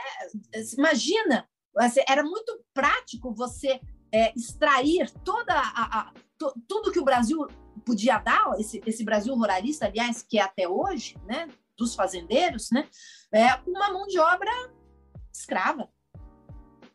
[0.77, 3.79] imagina, assim, era muito prático você
[4.11, 7.47] é, extrair toda a, a to, tudo que o Brasil
[7.85, 12.87] podia dar, esse, esse Brasil ruralista, aliás, que é até hoje, né, dos fazendeiros, né,
[13.31, 14.51] é uma mão de obra
[15.33, 15.89] escrava.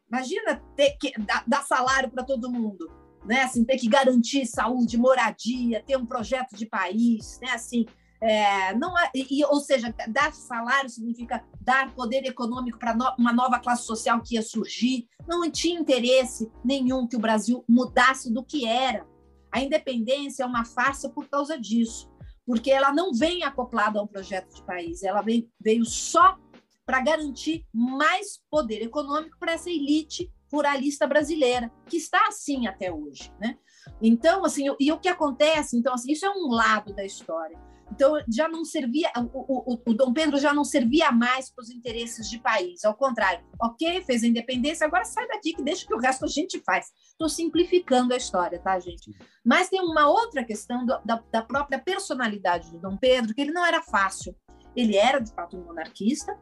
[0.09, 3.42] Imagina ter que dar, dar salário para todo mundo né?
[3.42, 7.50] Assim, ter que garantir saúde, moradia, ter um projeto de país, né?
[7.50, 7.86] Assim,
[8.20, 13.32] é, não é, e, ou seja, dar salário significa dar poder econômico para no, uma
[13.32, 15.08] nova classe social que ia surgir.
[15.26, 19.04] Não tinha interesse nenhum que o Brasil mudasse do que era.
[19.50, 22.08] A independência é uma farsa por causa disso,
[22.46, 26.38] porque ela não vem acoplada a um projeto de país, ela veio, veio só
[26.86, 33.32] para garantir mais poder econômico para essa elite ruralista brasileira, que está assim até hoje,
[33.40, 33.57] né?
[34.00, 35.76] Então, assim, e o que acontece?
[35.76, 37.59] Então, assim, isso é um lado da história.
[37.90, 41.70] Então, já não servia, o, o, o Dom Pedro já não servia mais para os
[41.70, 45.94] interesses de país, ao contrário, ok, fez a independência, agora sai daqui que deixa que
[45.94, 46.86] o resto a gente faz.
[47.11, 49.11] Estou simplificando a história, tá, gente?
[49.44, 53.53] Mas tem uma outra questão do, da, da própria personalidade do Dom Pedro, que ele
[53.53, 54.34] não era fácil.
[54.74, 56.34] Ele era, de fato, um monarquista,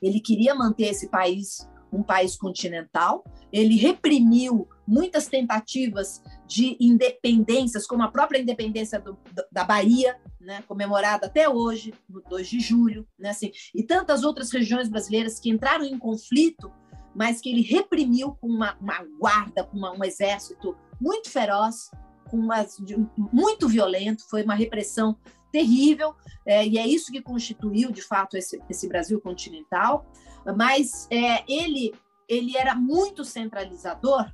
[0.00, 1.68] ele queria manter esse país
[1.98, 3.24] um país continental.
[3.52, 9.16] Ele reprimiu muitas tentativas de independências, como a própria independência do,
[9.50, 14.50] da Bahia, né, comemorada até hoje, no 2 de julho, né, assim, e tantas outras
[14.52, 16.70] regiões brasileiras que entraram em conflito,
[17.14, 21.90] mas que ele reprimiu com uma, uma guarda, com uma, um exército muito feroz,
[22.28, 22.96] com uma, de,
[23.32, 25.16] muito violento, foi uma repressão
[25.54, 30.04] terrível, é, e é isso que constituiu, de fato, esse, esse Brasil continental
[30.52, 31.94] mas é, ele
[32.26, 34.30] ele era muito centralizador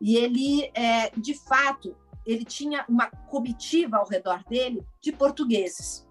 [0.00, 1.96] e ele é, de fato
[2.26, 6.06] ele tinha uma comitiva ao redor dele de portugueses.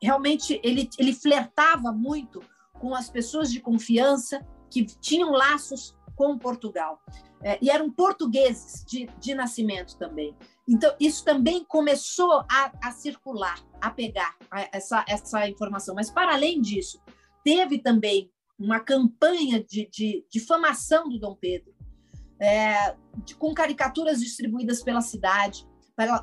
[0.00, 2.42] Realmente ele ele flertava muito
[2.80, 7.02] com as pessoas de confiança que tinham laços com Portugal.
[7.42, 10.36] É, e eram portugueses de, de nascimento também.
[10.68, 14.36] Então isso também começou a, a circular a pegar
[14.70, 15.96] essa essa informação.
[15.96, 17.02] Mas para além disso
[17.42, 21.74] teve também uma campanha de, de difamação do Dom Pedro,
[22.38, 22.94] é,
[23.24, 25.66] de, com caricaturas distribuídas pela cidade,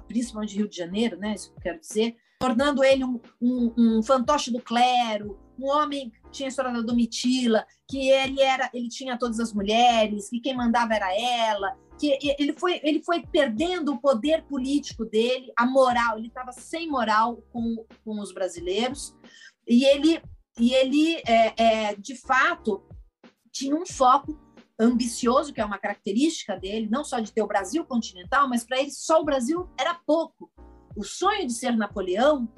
[0.08, 4.04] principalmente Rio de Janeiro, né, isso que eu quero dizer, tornando ele um, um, um
[4.04, 9.18] fantoche do clero, um homem tinha a história da Domitila, que ele era, ele tinha
[9.18, 14.00] todas as mulheres, que quem mandava era ela, que ele foi, ele foi perdendo o
[14.00, 19.16] poder político dele, a moral, ele estava sem moral com, com os brasileiros,
[19.68, 20.22] e ele
[20.60, 22.84] e ele, é, é, de fato,
[23.50, 24.38] tinha um foco
[24.78, 28.80] ambicioso, que é uma característica dele, não só de ter o Brasil continental, mas para
[28.80, 30.52] ele só o Brasil era pouco.
[30.98, 32.52] O sonho de ser Napoleão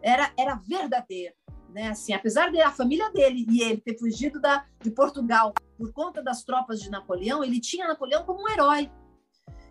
[0.00, 1.34] era, era verdadeiro.
[1.72, 1.88] Né?
[1.88, 6.42] Assim, apesar da família dele e ele ter fugido da, de Portugal por conta das
[6.42, 8.90] tropas de Napoleão, ele tinha Napoleão como um herói.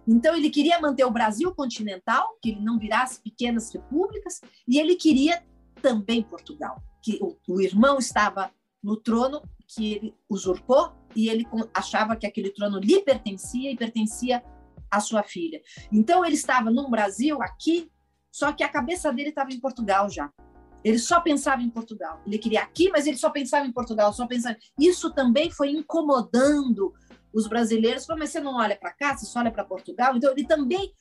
[0.07, 4.95] Então, ele queria manter o Brasil continental, que ele não virasse pequenas repúblicas, e ele
[4.95, 5.43] queria
[5.81, 8.51] também Portugal que o, o irmão estava
[8.83, 14.43] no trono que ele usurpou e ele achava que aquele trono lhe pertencia e pertencia
[14.89, 15.61] à sua filha.
[15.91, 17.91] Então ele estava no Brasil, aqui,
[18.31, 20.31] só que a cabeça dele estava em Portugal já.
[20.83, 22.21] Ele só pensava em Portugal.
[22.25, 24.57] Ele queria aqui, mas ele só pensava em Portugal, só pensava.
[24.79, 26.93] Isso também foi incomodando
[27.33, 28.05] os brasileiros.
[28.07, 30.15] Mas você não olha para cá, você só olha para Portugal.
[30.15, 30.93] Então ele também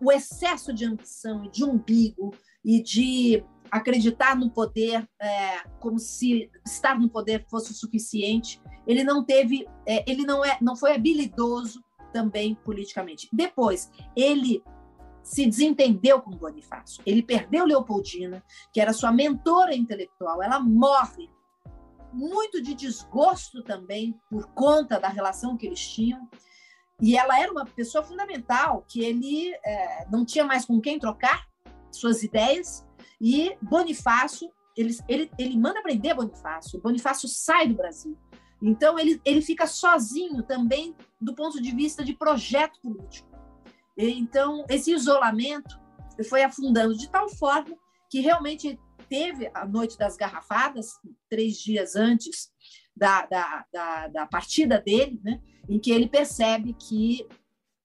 [0.00, 6.50] o excesso de ambição e de umbigo e de acreditar no poder é, como se
[6.64, 8.60] estar no poder fosse o suficiente.
[8.86, 11.82] Ele não teve, é, ele não é, não foi habilidoso
[12.12, 13.28] também politicamente.
[13.32, 14.62] Depois, ele
[15.24, 17.02] se desentendeu com Bonifácio.
[17.06, 20.42] Ele perdeu Leopoldina, que era sua mentora intelectual.
[20.42, 21.30] Ela morre
[22.12, 26.28] muito de desgosto também por conta da relação que eles tinham.
[27.00, 31.46] E ela era uma pessoa fundamental, que ele é, não tinha mais com quem trocar
[31.90, 32.86] suas ideias.
[33.20, 36.80] E Bonifácio, ele, ele, ele manda prender Bonifácio.
[36.82, 38.16] Bonifácio sai do Brasil.
[38.62, 43.33] Então, ele, ele fica sozinho também do ponto de vista de projeto político.
[43.96, 45.78] Então, esse isolamento
[46.28, 47.76] foi afundando de tal forma
[48.10, 48.78] que realmente
[49.08, 50.92] teve a Noite das Garrafadas,
[51.28, 52.50] três dias antes
[52.96, 57.26] da, da, da, da partida dele, né, em que ele percebe que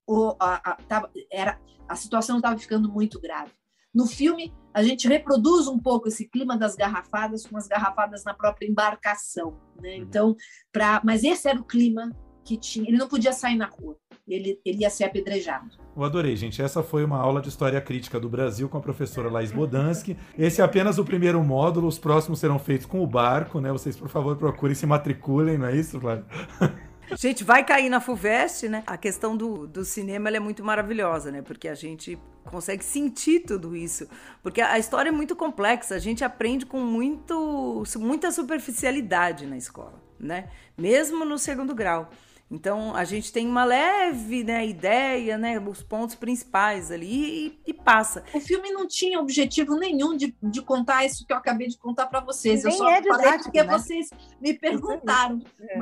[0.07, 3.51] o, a, a, tava, era, a situação estava ficando muito grave.
[3.93, 8.33] No filme, a gente reproduz um pouco esse clima das garrafadas com as garrafadas na
[8.33, 9.59] própria embarcação.
[9.81, 9.95] Né?
[9.95, 10.01] Uhum.
[10.03, 10.35] Então,
[10.71, 12.11] pra, mas esse era o clima
[12.49, 12.89] que tinha.
[12.89, 13.95] Ele não podia sair na rua
[14.29, 15.69] ele, ele ia ser apedrejado.
[15.95, 16.61] Eu adorei, gente.
[16.61, 20.15] Essa foi uma aula de História Crítica do Brasil com a professora Laís Bodansky.
[20.37, 23.71] Esse é apenas o primeiro módulo, os próximos serão feitos com o barco, né?
[23.71, 26.25] Vocês, por favor, procurem, se matriculem, não é isso, Flávio?
[27.17, 28.83] Gente, vai cair na FUVEST, né?
[28.85, 31.41] A questão do, do cinema é muito maravilhosa, né?
[31.41, 34.07] Porque a gente consegue sentir tudo isso.
[34.43, 39.99] Porque a história é muito complexa, a gente aprende com muito, muita superficialidade na escola,
[40.19, 40.49] né?
[40.77, 42.11] Mesmo no segundo grau.
[42.51, 47.73] Então a gente tem uma leve né, ideia, né, os pontos principais ali e, e,
[47.73, 48.23] passa.
[48.33, 52.07] O filme não tinha objetivo nenhum de, de contar isso que eu acabei de contar
[52.07, 52.63] para vocês.
[52.63, 53.77] Nem eu só é falei porque né?
[53.77, 54.09] vocês
[54.41, 55.39] me perguntaram.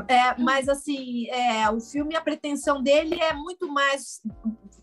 [0.09, 0.15] É.
[0.15, 4.21] É, mas assim, é, o filme, a pretensão dele é muito mais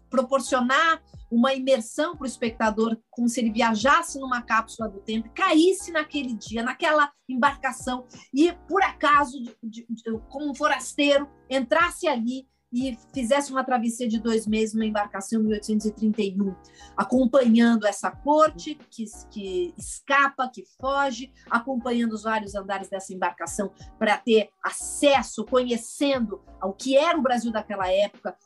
[0.09, 1.03] proporcionar
[1.35, 6.35] uma imersão para o espectador, como se ele viajasse numa cápsula do tempo, caísse naquele
[6.35, 13.53] dia, naquela embarcação, e por acaso, de, de, como um forasteiro, entrasse ali e fizesse
[13.53, 16.57] uma travessia de dois meses numa embarcação em 1831,
[16.97, 24.19] acompanhando essa corte que, que escapa, que foge, acompanhando os vários andares dessa embarcação para
[24.19, 28.37] ter acesso, conhecendo o que era o Brasil daquela época,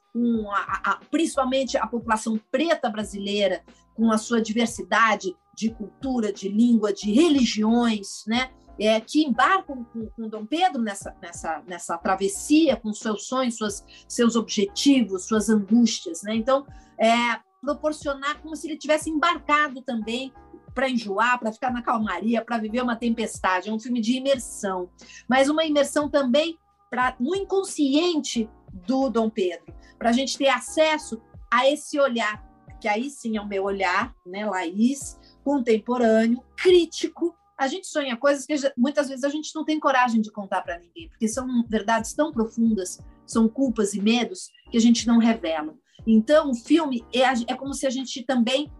[0.51, 3.65] a, a, principalmente a população preta brasileira,
[3.95, 8.51] com a sua diversidade de cultura, de língua, de religiões, né?
[8.79, 13.85] É, que embarcam com, com Dom Pedro nessa, nessa, nessa travessia, com seus sonhos, suas,
[14.07, 16.23] seus objetivos, suas angústias.
[16.23, 16.37] Né?
[16.37, 16.67] Então,
[16.99, 20.33] é, proporcionar como se ele tivesse embarcado também
[20.75, 23.69] para enjoar, para ficar na calmaria, para viver uma tempestade.
[23.69, 24.89] É um filme de imersão,
[25.29, 26.57] mas uma imersão também
[26.89, 28.49] para no inconsciente
[28.87, 31.21] do Dom Pedro, para a gente ter acesso
[31.51, 32.47] a esse olhar,
[32.81, 38.47] que aí sim é o meu olhar, né, Laís, contemporâneo, crítico, a gente sonha coisas
[38.47, 42.15] que muitas vezes a gente não tem coragem de contar para ninguém, porque são verdades
[42.15, 45.75] tão profundas, são culpas e medos que a gente não revela.
[46.07, 48.73] Então, o filme é, é como se a gente também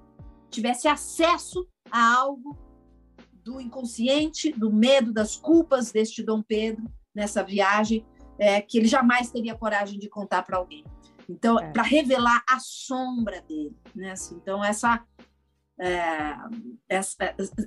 [0.49, 2.57] tivesse acesso a algo
[3.33, 8.07] do inconsciente, do medo, das culpas deste Dom Pedro nessa viagem,
[8.39, 10.85] é, que ele jamais teria coragem de contar para alguém.
[11.29, 11.71] Então, é.
[11.73, 14.13] para revelar a sombra dele, né?
[14.13, 15.05] Assim, então, essa
[15.81, 16.35] é,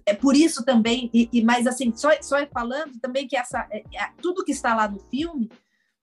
[0.06, 3.84] é, por isso também, e, e mas assim, só, só falando também que essa, é,
[3.94, 5.50] é, tudo que está lá no filme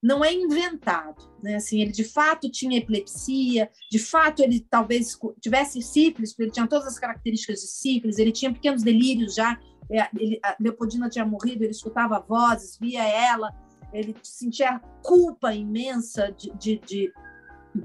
[0.03, 1.57] não é inventado, né?
[1.57, 6.69] Assim, ele de fato tinha epilepsia, de fato ele talvez tivesse sífilis, porque ele tinha
[6.69, 9.59] todas as características de sífilis, ele tinha pequenos delírios já,
[9.91, 13.53] é, ele, Leopoldina tinha morrido, ele escutava vozes, via ela,
[13.93, 17.13] ele sentia culpa imensa de, de, de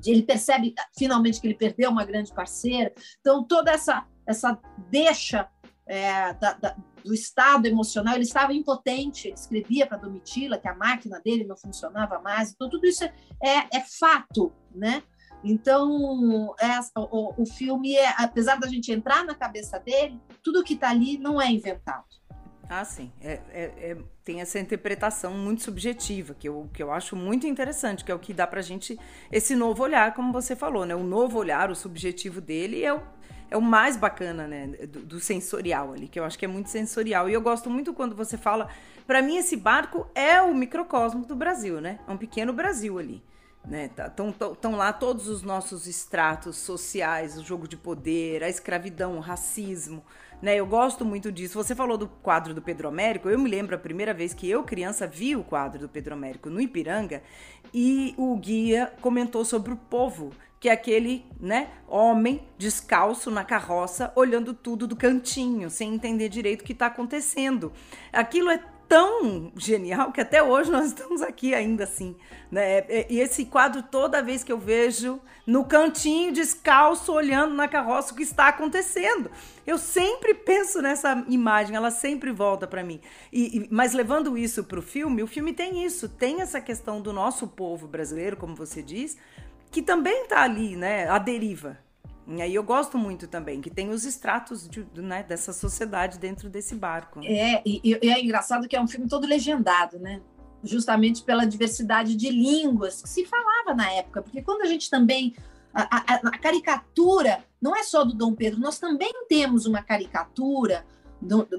[0.05, 2.93] ele percebe finalmente que ele perdeu uma grande parceira.
[3.19, 4.57] Então, toda essa essa
[4.89, 5.49] deixa
[5.85, 10.75] é, da, da, do estado emocional, ele estava impotente, ele escrevia para Domitila que a
[10.75, 13.11] máquina dele não funcionava mais, então tudo isso é,
[13.71, 15.03] é, fato, né?
[15.43, 20.73] Então, é, o, o, filme, é, apesar da gente entrar na cabeça dele, tudo que
[20.73, 22.05] está ali não é inventado.
[22.69, 23.11] Ah, sim.
[23.19, 28.05] É, é, é, tem essa interpretação muito subjetiva, que eu, que eu acho muito interessante,
[28.05, 28.97] que é o que dá pra gente
[29.29, 30.95] esse novo olhar, como você falou, né?
[30.95, 33.01] O novo olhar, o subjetivo dele é o,
[33.49, 36.69] é o mais bacana, né, do, do, sensorial ali, que eu acho que é muito
[36.69, 37.29] sensorial.
[37.29, 38.69] E eu gosto muito quando você fala,
[39.05, 41.99] para mim esse barco é o microcosmo do Brasil, né?
[42.07, 43.23] É um pequeno Brasil ali.
[43.65, 44.11] Né, tá,
[44.75, 50.03] lá todos os nossos estratos sociais, o jogo de poder, a escravidão, o racismo,
[50.43, 50.57] né?
[50.57, 51.53] Eu gosto muito disso.
[51.53, 53.29] Você falou do quadro do Pedro Américo.
[53.29, 56.49] Eu me lembro a primeira vez que eu, criança, vi o quadro do Pedro Américo
[56.49, 57.23] no Ipiranga
[57.73, 60.31] e o guia comentou sobre o povo
[60.63, 66.61] que é aquele, né, homem descalço na carroça, olhando tudo do cantinho, sem entender direito
[66.61, 67.73] o que está acontecendo.
[68.13, 72.15] Aquilo é tão genial que até hoje nós estamos aqui ainda assim.
[72.49, 72.77] Né?
[72.77, 78.13] É, e esse quadro, toda vez que eu vejo no cantinho, descalço, olhando na carroça
[78.13, 79.29] o que está acontecendo.
[79.67, 83.01] Eu sempre penso nessa imagem, ela sempre volta para mim.
[83.33, 87.01] E, e, mas levando isso para o filme, o filme tem isso, tem essa questão
[87.01, 89.17] do nosso povo brasileiro, como você diz,
[89.73, 91.09] que também está ali, né?
[91.09, 91.79] A deriva.
[92.27, 96.49] E aí eu gosto muito também, que tem os estratos de, né, dessa sociedade dentro
[96.49, 97.19] desse barco.
[97.21, 100.21] É, e, e, é engraçado que é um filme todo legendado, né?
[100.63, 104.21] Justamente pela diversidade de línguas que se falava na época.
[104.21, 105.35] Porque quando a gente também.
[105.73, 110.85] A, a, a caricatura não é só do Dom Pedro, nós também temos uma caricatura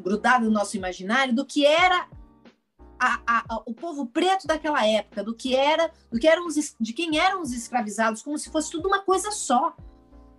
[0.05, 2.07] grudada no nosso imaginário do que era
[2.99, 6.93] a, a, o povo preto daquela época, do que era, do que eram os, de
[6.93, 9.75] quem eram os escravizados, como se fosse tudo uma coisa só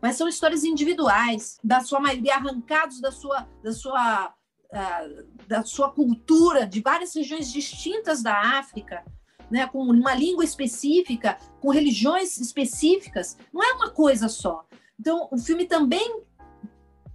[0.06, 4.34] mas são histórias individuais, da sua maioria arrancados da sua, da sua,
[4.70, 9.04] uh, da sua cultura, de várias regiões distintas da África,
[9.50, 13.36] né, com uma língua específica, com religiões específicas.
[13.52, 14.68] Não é uma coisa só.
[15.00, 16.22] Então, o filme também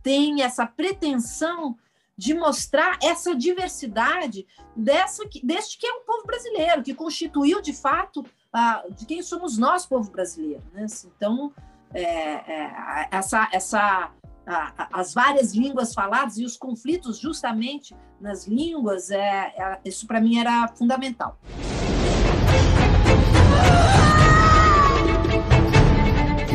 [0.03, 1.77] tem essa pretensão
[2.21, 4.47] de mostrar essa diversidade
[4.77, 9.57] dessa, deste que é o povo brasileiro, que constituiu, de fato, uh, de quem somos
[9.57, 10.63] nós, povo brasileiro.
[10.75, 10.85] Né?
[11.17, 11.51] Então,
[11.95, 14.11] é, é, essa, essa,
[14.47, 20.21] a, as várias línguas faladas e os conflitos justamente nas línguas, é, é isso para
[20.21, 21.39] mim era fundamental.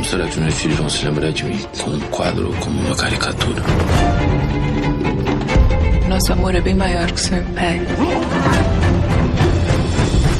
[0.04, 1.58] Será que meus filhos vão se lembrar de mim?
[1.84, 3.64] Com um quadro ou como uma caricatura?
[6.26, 7.80] Nosso amor é bem maior que seu pai.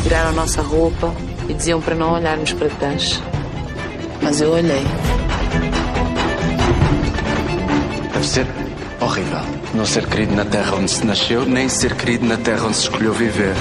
[0.02, 1.14] Tiraram nossa roupa
[1.48, 3.22] e diziam para não olharmos para trás
[4.20, 4.84] mas eu olhei.
[8.12, 8.48] Deve ser
[9.00, 9.42] horrível
[9.76, 12.82] não ser querido na terra onde se nasceu, nem ser querido na terra onde se
[12.82, 13.54] escolheu viver.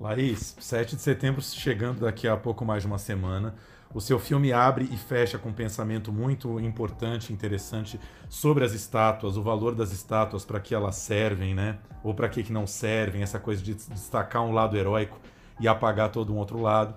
[0.00, 3.54] Laís, 7 de setembro chegando daqui a pouco mais de uma semana.
[3.94, 9.36] O seu filme abre e fecha com um pensamento muito importante, interessante sobre as estátuas,
[9.36, 11.78] o valor das estátuas, para que elas servem, né?
[12.04, 15.18] Ou para que, que não servem, essa coisa de destacar um lado heróico
[15.58, 16.94] e apagar todo um outro lado.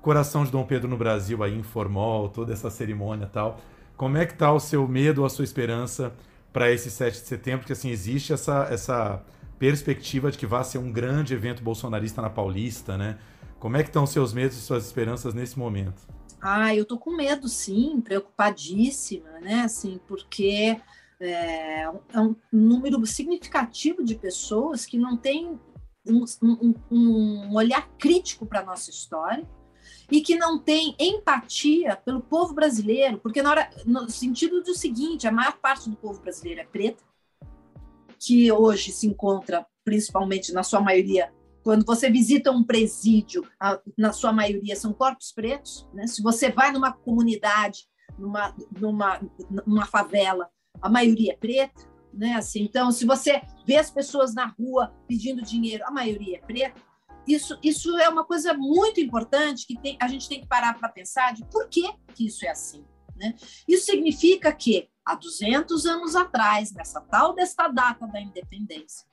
[0.00, 3.60] Coração de Dom Pedro no Brasil aí informou toda essa cerimônia tal.
[3.96, 6.12] Como é que tá o seu medo a sua esperança
[6.52, 7.60] para esse 7 de setembro?
[7.60, 9.22] Porque assim, existe essa, essa
[9.60, 13.16] perspectiva de que vai ser um grande evento bolsonarista na Paulista, né?
[13.60, 16.02] Como é que estão os seus medos e suas esperanças nesse momento?
[16.42, 19.60] Ah, eu tô com medo, sim, preocupadíssima, né?
[19.60, 20.76] Assim, porque
[21.20, 25.56] é, é um número significativo de pessoas que não têm
[26.04, 29.48] um, um, um olhar crítico para a nossa história,
[30.10, 35.26] e que não tem empatia pelo povo brasileiro, porque na hora, no sentido do seguinte,
[35.26, 37.02] a maior parte do povo brasileiro é preta,
[38.18, 41.32] que hoje se encontra principalmente na sua maioria
[41.62, 43.46] quando você visita um presídio,
[43.96, 46.06] na sua maioria são corpos pretos, né?
[46.06, 47.86] Se você vai numa comunidade,
[48.18, 49.20] numa, numa,
[49.66, 50.48] numa favela,
[50.80, 51.82] a maioria é preta,
[52.12, 52.34] né?
[52.34, 56.80] Assim, então, se você vê as pessoas na rua pedindo dinheiro, a maioria é preta
[57.26, 60.88] isso, isso é uma coisa muito importante que tem, a gente tem que parar para
[60.88, 62.84] pensar de por que, que isso é assim.
[63.16, 63.34] Né?
[63.68, 69.06] Isso significa que, há 200 anos atrás, nessa tal desta data da independência,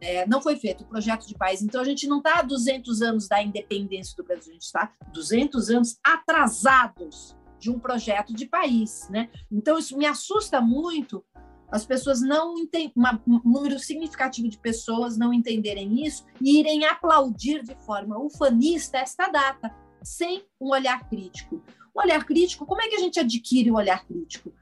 [0.00, 1.62] é, não foi feito o projeto de país.
[1.62, 4.92] Então, a gente não está há 200 anos da independência do Brasil, a gente está
[5.12, 9.08] 200 anos atrasados de um projeto de país.
[9.10, 9.28] Né?
[9.50, 11.24] Então, isso me assusta muito
[11.70, 12.92] as pessoas não entendem,
[13.26, 19.28] um número significativo de pessoas não entenderem isso e irem aplaudir de forma ufanista esta
[19.28, 21.62] data, sem um olhar crítico.
[21.94, 24.52] O olhar crítico, como é que a gente adquire o olhar crítico?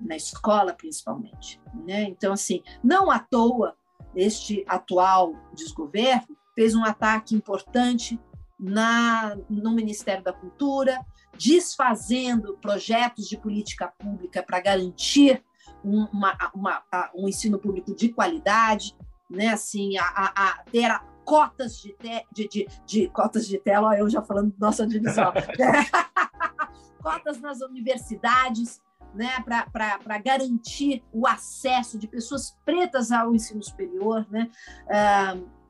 [0.00, 1.60] Na escola, principalmente.
[1.86, 2.02] Né?
[2.04, 3.76] Então, assim, não à toa,
[4.16, 8.18] este atual desgoverno fez um ataque importante
[8.58, 10.98] na, no Ministério da Cultura,
[11.38, 15.44] desfazendo projetos de política pública para garantir
[15.84, 16.82] uma, uma,
[17.14, 18.96] um ensino público de qualidade,
[19.30, 19.48] né?
[19.48, 23.88] Assim, a, a, a ter a, cotas de, te, de, de, de, cotas de tela,
[23.88, 25.32] ó, eu já falando nossa divisão,
[27.02, 28.80] cotas nas universidades,
[29.14, 34.50] né, para garantir o acesso de pessoas pretas ao ensino superior, né?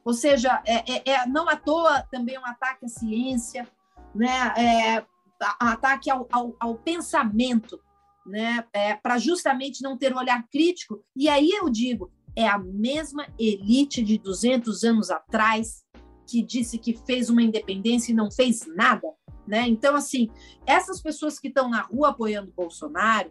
[0.05, 3.69] Ou seja, é, é, é, não à toa também um ataque à ciência,
[4.15, 4.55] né?
[4.57, 5.05] É,
[5.59, 7.81] ataque ao, ao, ao pensamento,
[8.25, 11.03] né, é, para justamente não ter um olhar crítico.
[11.15, 15.85] E aí eu digo, é a mesma elite de 200 anos atrás
[16.27, 19.09] que disse que fez uma independência e não fez nada.
[19.47, 19.67] Né?
[19.69, 20.29] Então, assim,
[20.67, 23.31] essas pessoas que estão na rua apoiando Bolsonaro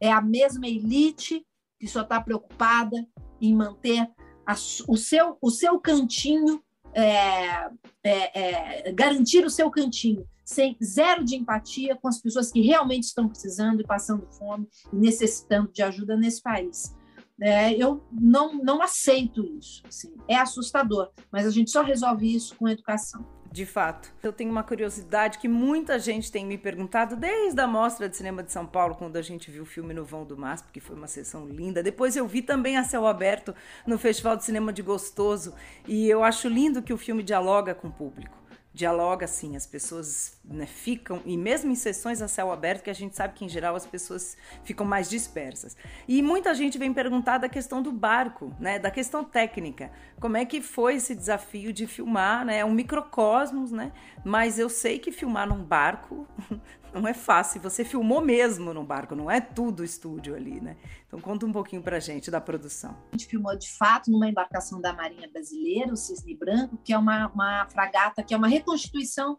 [0.00, 1.44] é a mesma elite
[1.78, 2.96] que só está preocupada
[3.40, 4.08] em manter
[4.46, 4.54] a,
[4.88, 6.62] o, seu, o seu cantinho,
[6.94, 7.68] é,
[8.02, 13.04] é, é, garantir o seu cantinho, sem zero de empatia com as pessoas que realmente
[13.04, 16.94] estão precisando e passando fome e necessitando de ajuda nesse país.
[17.40, 19.82] É, eu não, não aceito isso.
[19.86, 23.24] Assim, é assustador, mas a gente só resolve isso com educação.
[23.52, 24.12] De fato.
[24.22, 28.42] Eu tenho uma curiosidade que muita gente tem me perguntado desde a Mostra de Cinema
[28.42, 30.94] de São Paulo, quando a gente viu o filme no Vão do MASP, que foi
[30.94, 31.82] uma sessão linda.
[31.82, 33.54] Depois eu vi também a céu aberto
[33.86, 35.54] no Festival de Cinema de Gostoso.
[35.88, 38.45] E eu acho lindo que o filme dialoga com o público
[38.76, 42.94] dialoga assim, as pessoas né, ficam, e mesmo em sessões a céu aberto, que a
[42.94, 45.74] gente sabe que em geral as pessoas ficam mais dispersas.
[46.06, 49.90] E muita gente vem perguntar da questão do barco, né, da questão técnica.
[50.20, 52.58] Como é que foi esse desafio de filmar, né?
[52.58, 53.92] É um microcosmos, né?
[54.22, 56.28] Mas eu sei que filmar num barco
[57.00, 57.60] não é fácil.
[57.60, 60.76] Você filmou mesmo no barco, não é tudo estúdio ali, né?
[61.06, 62.96] Então conta um pouquinho pra gente da produção.
[63.12, 66.98] A gente filmou de fato numa embarcação da Marinha Brasileira, o Cisne Branco, que é
[66.98, 69.38] uma, uma fragata, que é uma reconstituição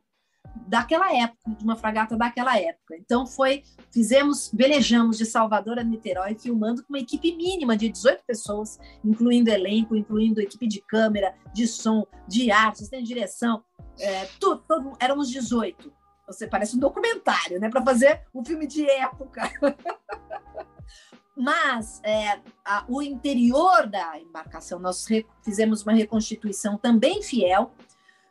[0.65, 2.95] daquela época, de uma fragata daquela época.
[2.97, 8.23] Então foi, fizemos, velejamos de Salvador a Niterói, filmando com uma equipe mínima de 18
[8.25, 13.63] pessoas, incluindo elenco, incluindo equipe de câmera, de som, de arte, de direção,
[13.99, 15.91] é, tudo, éramos 18.
[16.27, 17.69] Você parece um documentário, né?
[17.69, 19.49] Para fazer um filme de época.
[21.35, 25.07] Mas é, a, o interior da embarcação, nós
[25.43, 27.71] fizemos uma reconstituição também fiel,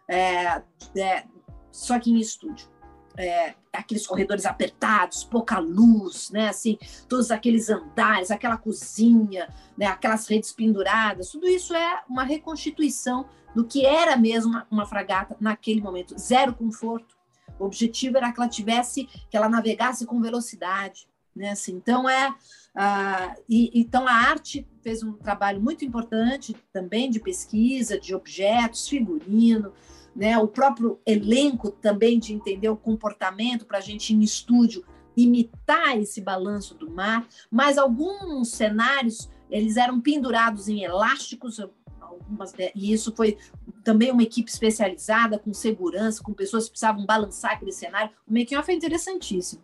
[0.09, 0.63] é,
[0.97, 1.25] é,
[1.71, 2.69] só que em estúdio.
[3.17, 6.49] É, aqueles corredores apertados, pouca luz, né?
[6.49, 6.79] Assim,
[7.09, 9.87] todos aqueles andares, aquela cozinha, né?
[9.87, 15.35] aquelas redes penduradas, tudo isso é uma reconstituição do que era mesmo uma, uma fragata
[15.41, 16.19] naquele momento.
[16.19, 17.16] Zero conforto,
[17.59, 21.51] o objetivo era que ela tivesse, que ela navegasse com velocidade, né?
[21.51, 27.21] Assim, então é, uh, e, então a arte fez um trabalho muito importante também de
[27.21, 29.73] pesquisa de objetos, figurino,
[30.15, 30.39] né?
[30.39, 34.85] O próprio elenco também de entender o comportamento para a gente em estúdio
[35.17, 41.61] imitar esse balanço do mar, mas alguns cenários eles eram pendurados em elásticos,
[42.01, 43.39] algumas, e isso foi
[43.87, 48.11] também uma equipe especializada, com segurança, com pessoas que precisavam balançar aquele cenário.
[48.27, 49.63] O making-off é interessantíssimo.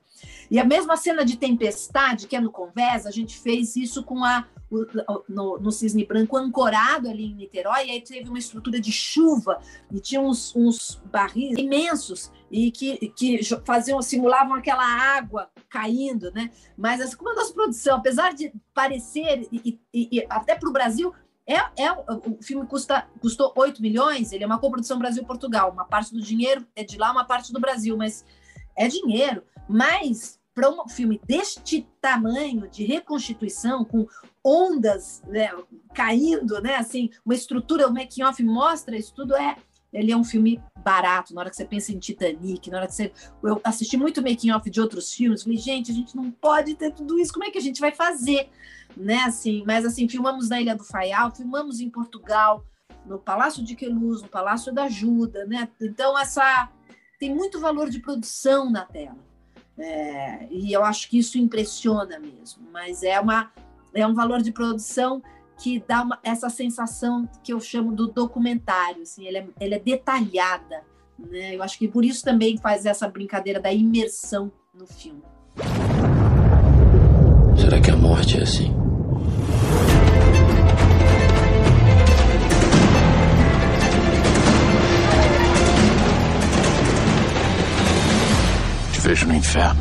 [0.48, 4.24] E a mesma cena de tempestade, que é no Convés, a gente fez isso com
[4.24, 4.46] a
[5.28, 9.60] no, no, Cisne Branco, ancorado ali em Niterói, e aí teve uma estrutura de chuva,
[9.90, 16.50] e tinha uns, uns barris imensos, e que, que faziam, simulavam aquela água caindo, né?
[16.76, 20.72] Mas assim, como a nossa produção, apesar de parecer, e, e, e até para o
[20.72, 21.12] Brasil,
[21.46, 25.72] é, é, o filme custa, custou 8 milhões, ele é uma coprodução Brasil-Portugal.
[25.72, 28.24] Uma parte do dinheiro é de lá, uma parte do Brasil, mas
[28.76, 29.42] é dinheiro.
[29.68, 34.06] Mas para um filme deste tamanho de reconstituição, com
[34.44, 35.50] ondas né,
[35.94, 39.56] caindo, né, assim, uma estrutura, o making off mostra isso tudo é
[39.92, 41.34] ele é um filme barato.
[41.34, 43.12] Na hora que você pensa em Titanic, na hora que você.
[43.42, 46.92] Eu assisti muito making off de outros filmes, falei, gente, a gente não pode ter
[46.92, 48.48] tudo isso, como é que a gente vai fazer?
[48.96, 52.64] Né, assim, mas assim, filmamos na Ilha do Faial, filmamos em Portugal,
[53.06, 55.68] no Palácio de Queluz, no Palácio da Ajuda, né?
[55.80, 56.68] Então, essa
[57.18, 59.18] tem muito valor de produção na tela.
[59.78, 63.50] É, e eu acho que isso impressiona mesmo, mas é, uma,
[63.94, 65.22] é um valor de produção
[65.58, 69.78] que dá uma, essa sensação que eu chamo do documentário, assim, ele é, ele é
[69.78, 70.82] detalhada,
[71.18, 71.54] né?
[71.54, 75.22] Eu acho que por isso também faz essa brincadeira da imersão no filme.
[77.56, 78.81] Será que a morte é assim?
[89.20, 89.78] No inferno.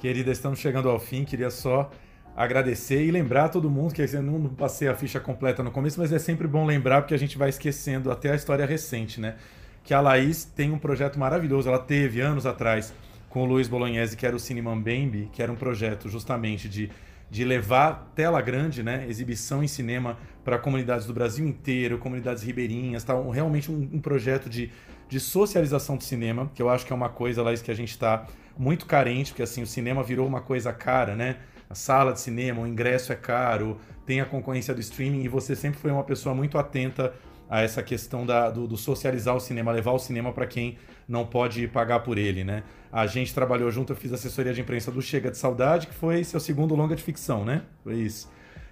[0.00, 1.24] Querida, estamos chegando ao fim.
[1.24, 1.88] Queria só
[2.36, 6.12] agradecer e lembrar todo mundo que eu não passei a ficha completa no começo, mas
[6.12, 9.36] é sempre bom lembrar porque a gente vai esquecendo até a história recente, né?
[9.84, 11.68] Que a Laís tem um projeto maravilhoso.
[11.68, 12.92] Ela teve anos atrás
[13.30, 16.90] com o Luiz Bolognese, que era o Cinema Bambi, que era um projeto justamente de,
[17.30, 19.06] de levar tela grande, né?
[19.08, 23.14] Exibição em cinema para comunidades do Brasil inteiro, comunidades ribeirinhas, tá?
[23.32, 24.70] realmente um, um projeto de,
[25.08, 27.90] de socialização do cinema, que eu acho que é uma coisa, Laís, que a gente
[27.90, 28.26] está
[28.56, 31.36] muito carente, porque assim, o cinema virou uma coisa cara, né?
[31.68, 35.56] A sala de cinema, o ingresso é caro, tem a concorrência do streaming e você
[35.56, 37.12] sempre foi uma pessoa muito atenta
[37.48, 40.78] a essa questão da, do, do socializar o cinema, levar o cinema para quem
[41.08, 42.62] não pode pagar por ele, né?
[42.92, 46.24] A gente trabalhou junto, eu fiz assessoria de imprensa do Chega de Saudade, que foi
[46.24, 47.62] seu segundo longa de ficção, né?
[47.84, 48.28] Foi isso.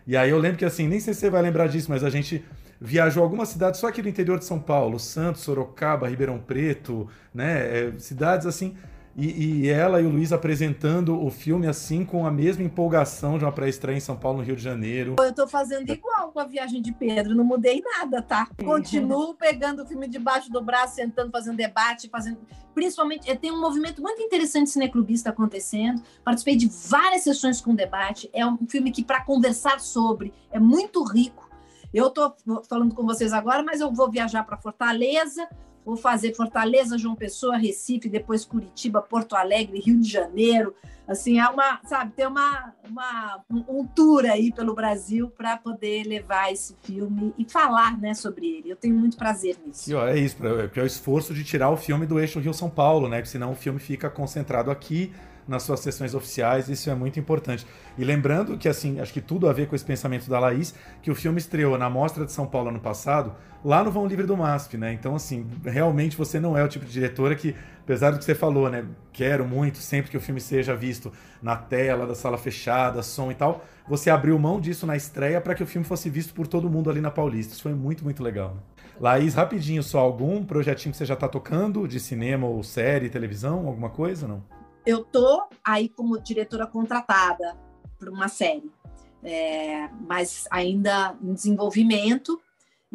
[0.06, 2.10] E aí eu lembro que assim, nem sei se você vai lembrar disso, mas a
[2.10, 2.44] gente
[2.80, 7.88] viajou algumas cidades só aqui do interior de São Paulo, Santos, Sorocaba, Ribeirão Preto, né?
[7.88, 8.76] É, cidades assim
[9.16, 13.44] E, e, ela e o Luiz apresentando o filme assim com a mesma empolgação de
[13.44, 15.14] uma pré-estreia em São Paulo, no Rio de Janeiro.
[15.18, 18.48] Eu estou fazendo igual com a viagem de Pedro, não mudei nada, tá?
[18.64, 22.38] Continuo pegando o filme debaixo do braço, sentando, fazendo debate, fazendo.
[22.74, 26.02] Principalmente, tem um movimento muito interessante cineclubista acontecendo.
[26.24, 28.28] Participei de várias sessões com debate.
[28.32, 31.48] É um filme que, para conversar sobre, é muito rico.
[31.92, 32.34] Eu estou
[32.68, 35.48] falando com vocês agora, mas eu vou viajar para Fortaleza
[35.84, 40.74] Vou fazer Fortaleza, João Pessoa, Recife, depois Curitiba, Porto Alegre, Rio de Janeiro.
[41.06, 46.50] Assim, é uma, sabe, tem uma, uma um tour aí pelo Brasil para poder levar
[46.50, 48.70] esse filme e falar, né, sobre ele.
[48.70, 49.90] Eu tenho muito prazer nisso.
[49.90, 52.54] E ó, é isso, é, é o esforço de tirar o filme do eixo Rio
[52.54, 53.18] São Paulo, né?
[53.18, 55.12] Porque senão o filme fica concentrado aqui
[55.46, 57.66] nas suas sessões oficiais, isso é muito importante.
[57.98, 61.10] E lembrando que, assim, acho que tudo a ver com esse pensamento da Laís, que
[61.10, 64.36] o filme estreou na Mostra de São Paulo ano passado, lá no Vão Livre do
[64.36, 64.92] MASP, né?
[64.92, 67.54] Então, assim, realmente você não é o tipo de diretora que,
[67.84, 68.84] apesar do que você falou, né?
[69.12, 73.34] Quero muito sempre que o filme seja visto na tela, da sala fechada, som e
[73.34, 73.64] tal.
[73.86, 76.90] Você abriu mão disso na estreia para que o filme fosse visto por todo mundo
[76.90, 77.52] ali na Paulista.
[77.52, 78.54] Isso foi muito, muito legal.
[78.54, 78.60] Né?
[79.00, 83.66] Laís, rapidinho, só algum projetinho que você já está tocando de cinema ou série, televisão,
[83.66, 84.42] alguma coisa, não?
[84.86, 87.56] eu tô aí como diretora contratada
[87.98, 88.70] para uma série,
[89.22, 92.40] é, mas ainda em desenvolvimento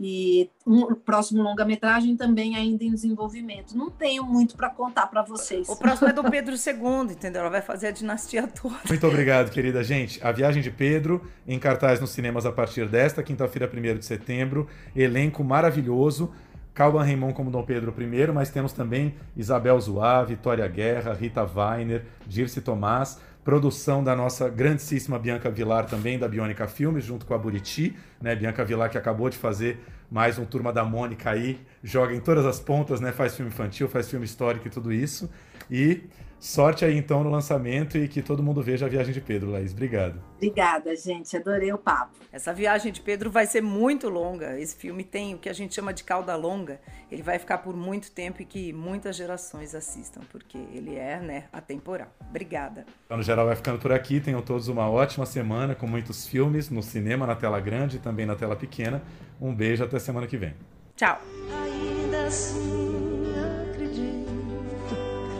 [0.01, 3.75] e um próximo longa-metragem também ainda em desenvolvimento.
[3.75, 5.67] Não tenho muito para contar para vocês.
[5.67, 7.41] O próximo é do Pedro II, entendeu?
[7.41, 8.77] Ela vai fazer a dinastia toda.
[8.87, 10.25] Muito obrigado, querida gente.
[10.25, 14.67] A Viagem de Pedro, em cartaz nos cinemas a partir desta quinta-feira, 1 de setembro.
[14.95, 16.31] Elenco maravilhoso.
[16.73, 22.05] Calban Raymond como Dom Pedro I, mas temos também Isabel Zoá, Vitória Guerra, Rita Weiner,
[22.25, 27.37] Dirce Tomás, produção da nossa grandíssima Bianca Vilar também, da Bionica Filmes, junto com a
[27.37, 28.35] Buriti, né?
[28.35, 29.79] Bianca Vilar que acabou de fazer
[30.11, 33.11] mais um Turma da Mônica aí, joga em todas as pontas, né?
[33.11, 35.29] Faz filme infantil, faz filme histórico e tudo isso.
[35.69, 36.03] E
[36.39, 39.73] Sorte aí então no lançamento e que todo mundo veja a viagem de Pedro, Laís.
[39.73, 40.21] Obrigado.
[40.37, 41.35] Obrigada, gente.
[41.35, 42.15] Adorei o papo.
[42.31, 44.57] Essa viagem de Pedro vai ser muito longa.
[44.57, 46.79] Esse filme tem o que a gente chama de cauda longa.
[47.11, 51.43] Ele vai ficar por muito tempo e que muitas gerações assistam, porque ele é, né,
[51.51, 52.07] atemporal.
[52.29, 52.85] Obrigada.
[53.05, 54.21] Então, no geral, vai ficando por aqui.
[54.21, 58.25] Tenham todos uma ótima semana com muitos filmes no cinema, na tela grande e também
[58.25, 59.03] na tela pequena.
[59.41, 60.53] Um beijo até semana que vem.
[60.95, 61.19] Tchau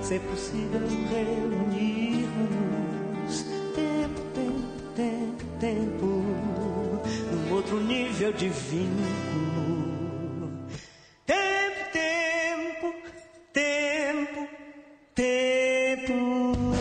[0.10, 0.82] ser é possível
[1.12, 2.26] reunirmos
[3.76, 6.26] tempo, tempo, tempo, tempo,
[7.32, 9.70] num outro nível de vínculo.
[11.28, 12.92] Tempo, tempo,
[13.54, 14.48] tempo,
[15.14, 16.79] tempo.